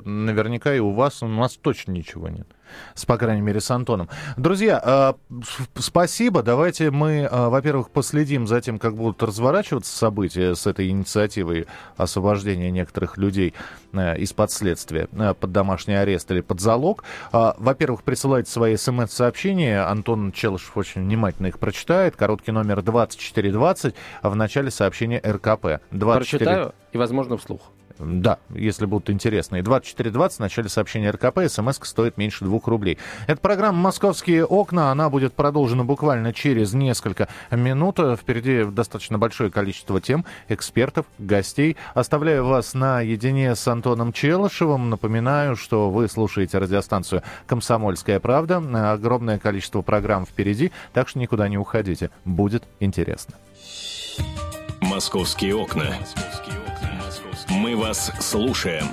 э, 0.05 0.09
наверняка 0.09 0.75
и 0.75 0.79
у 0.79 0.90
вас, 0.90 1.23
у 1.23 1.29
нас 1.29 1.57
точно 1.57 1.92
ничего 1.92 2.29
нет 2.29 2.47
с, 2.94 3.04
по 3.04 3.16
крайней 3.16 3.42
мере, 3.42 3.61
с 3.61 3.70
Антоном. 3.70 4.08
Друзья, 4.37 4.80
э, 4.85 5.42
спасибо. 5.76 6.42
Давайте 6.42 6.90
мы, 6.90 7.28
э, 7.30 7.48
во-первых, 7.48 7.90
последим 7.90 8.46
за 8.46 8.61
тем, 8.61 8.78
как 8.78 8.94
будут 8.94 9.22
разворачиваться 9.22 9.96
события 9.96 10.54
с 10.54 10.66
этой 10.66 10.88
инициативой 10.88 11.66
освобождения 11.96 12.70
некоторых 12.70 13.16
людей 13.16 13.54
э, 13.92 14.18
из-под 14.18 14.50
следствия 14.50 15.06
под 15.06 15.52
домашний 15.52 15.94
арест 15.94 16.30
или 16.30 16.40
под 16.40 16.61
залог. 16.61 17.04
Во-первых, 17.32 18.02
присылайте 18.02 18.50
свои 18.50 18.76
смс-сообщения. 18.76 19.82
Антон 19.82 20.32
Челышев 20.32 20.76
очень 20.76 21.02
внимательно 21.02 21.48
их 21.48 21.58
прочитает. 21.58 22.16
Короткий 22.16 22.52
номер 22.52 22.82
2420, 22.82 23.94
а 24.22 24.30
в 24.30 24.37
начале 24.37 24.70
сообщения 24.70 25.20
РКП. 25.24 25.80
24... 25.90 26.44
Прочитаю 26.44 26.74
и, 26.92 26.98
возможно, 26.98 27.37
вслух. 27.37 27.61
Да, 28.05 28.38
если 28.51 28.87
будут 28.87 29.11
интересные. 29.11 29.62
2420 29.62 30.38
в 30.38 30.41
начале 30.41 30.69
сообщения 30.69 31.11
РКП. 31.11 31.41
СМС 31.47 31.79
стоит 31.83 32.17
меньше 32.17 32.45
двух 32.45 32.67
рублей. 32.67 32.99
Это 33.29 33.41
программа 33.41 33.79
«Московские 33.79 34.45
окна». 34.45 34.91
Она 34.91 35.09
будет 35.09 35.35
продолжена 35.35 35.85
буквально 35.85 36.33
через 36.33 36.75
несколько 36.75 37.29
минут. 37.53 38.01
Впереди 38.19 38.65
достаточно 38.65 39.19
большое 39.19 39.51
количество 39.51 40.01
тем, 40.01 40.25
экспертов, 40.49 41.07
гостей. 41.19 41.77
Оставляю 41.95 42.45
вас 42.45 42.75
наедине 42.75 43.55
с 43.55 43.69
Антоном 43.69 44.12
Челышевым. 44.12 44.91
Напоминаю, 44.91 45.55
что 45.55 45.88
вы 45.88 46.09
слушаете 46.09 46.59
радиостанцию 46.59 47.23
«Комсомольская 47.47 48.19
правда». 48.19 48.57
Огромное 48.93 49.38
количество 49.38 49.83
программ 49.83 50.27
впереди, 50.27 50.73
так 50.93 51.09
что 51.09 51.21
никуда 51.21 51.49
не 51.49 51.57
уходите. 51.57 52.11
Будет 52.25 52.65
интересно. 52.81 53.35
«Московские 54.81 55.55
окна». 55.55 55.95
Мы 57.62 57.77
вас 57.77 58.11
слушаем. 58.18 58.88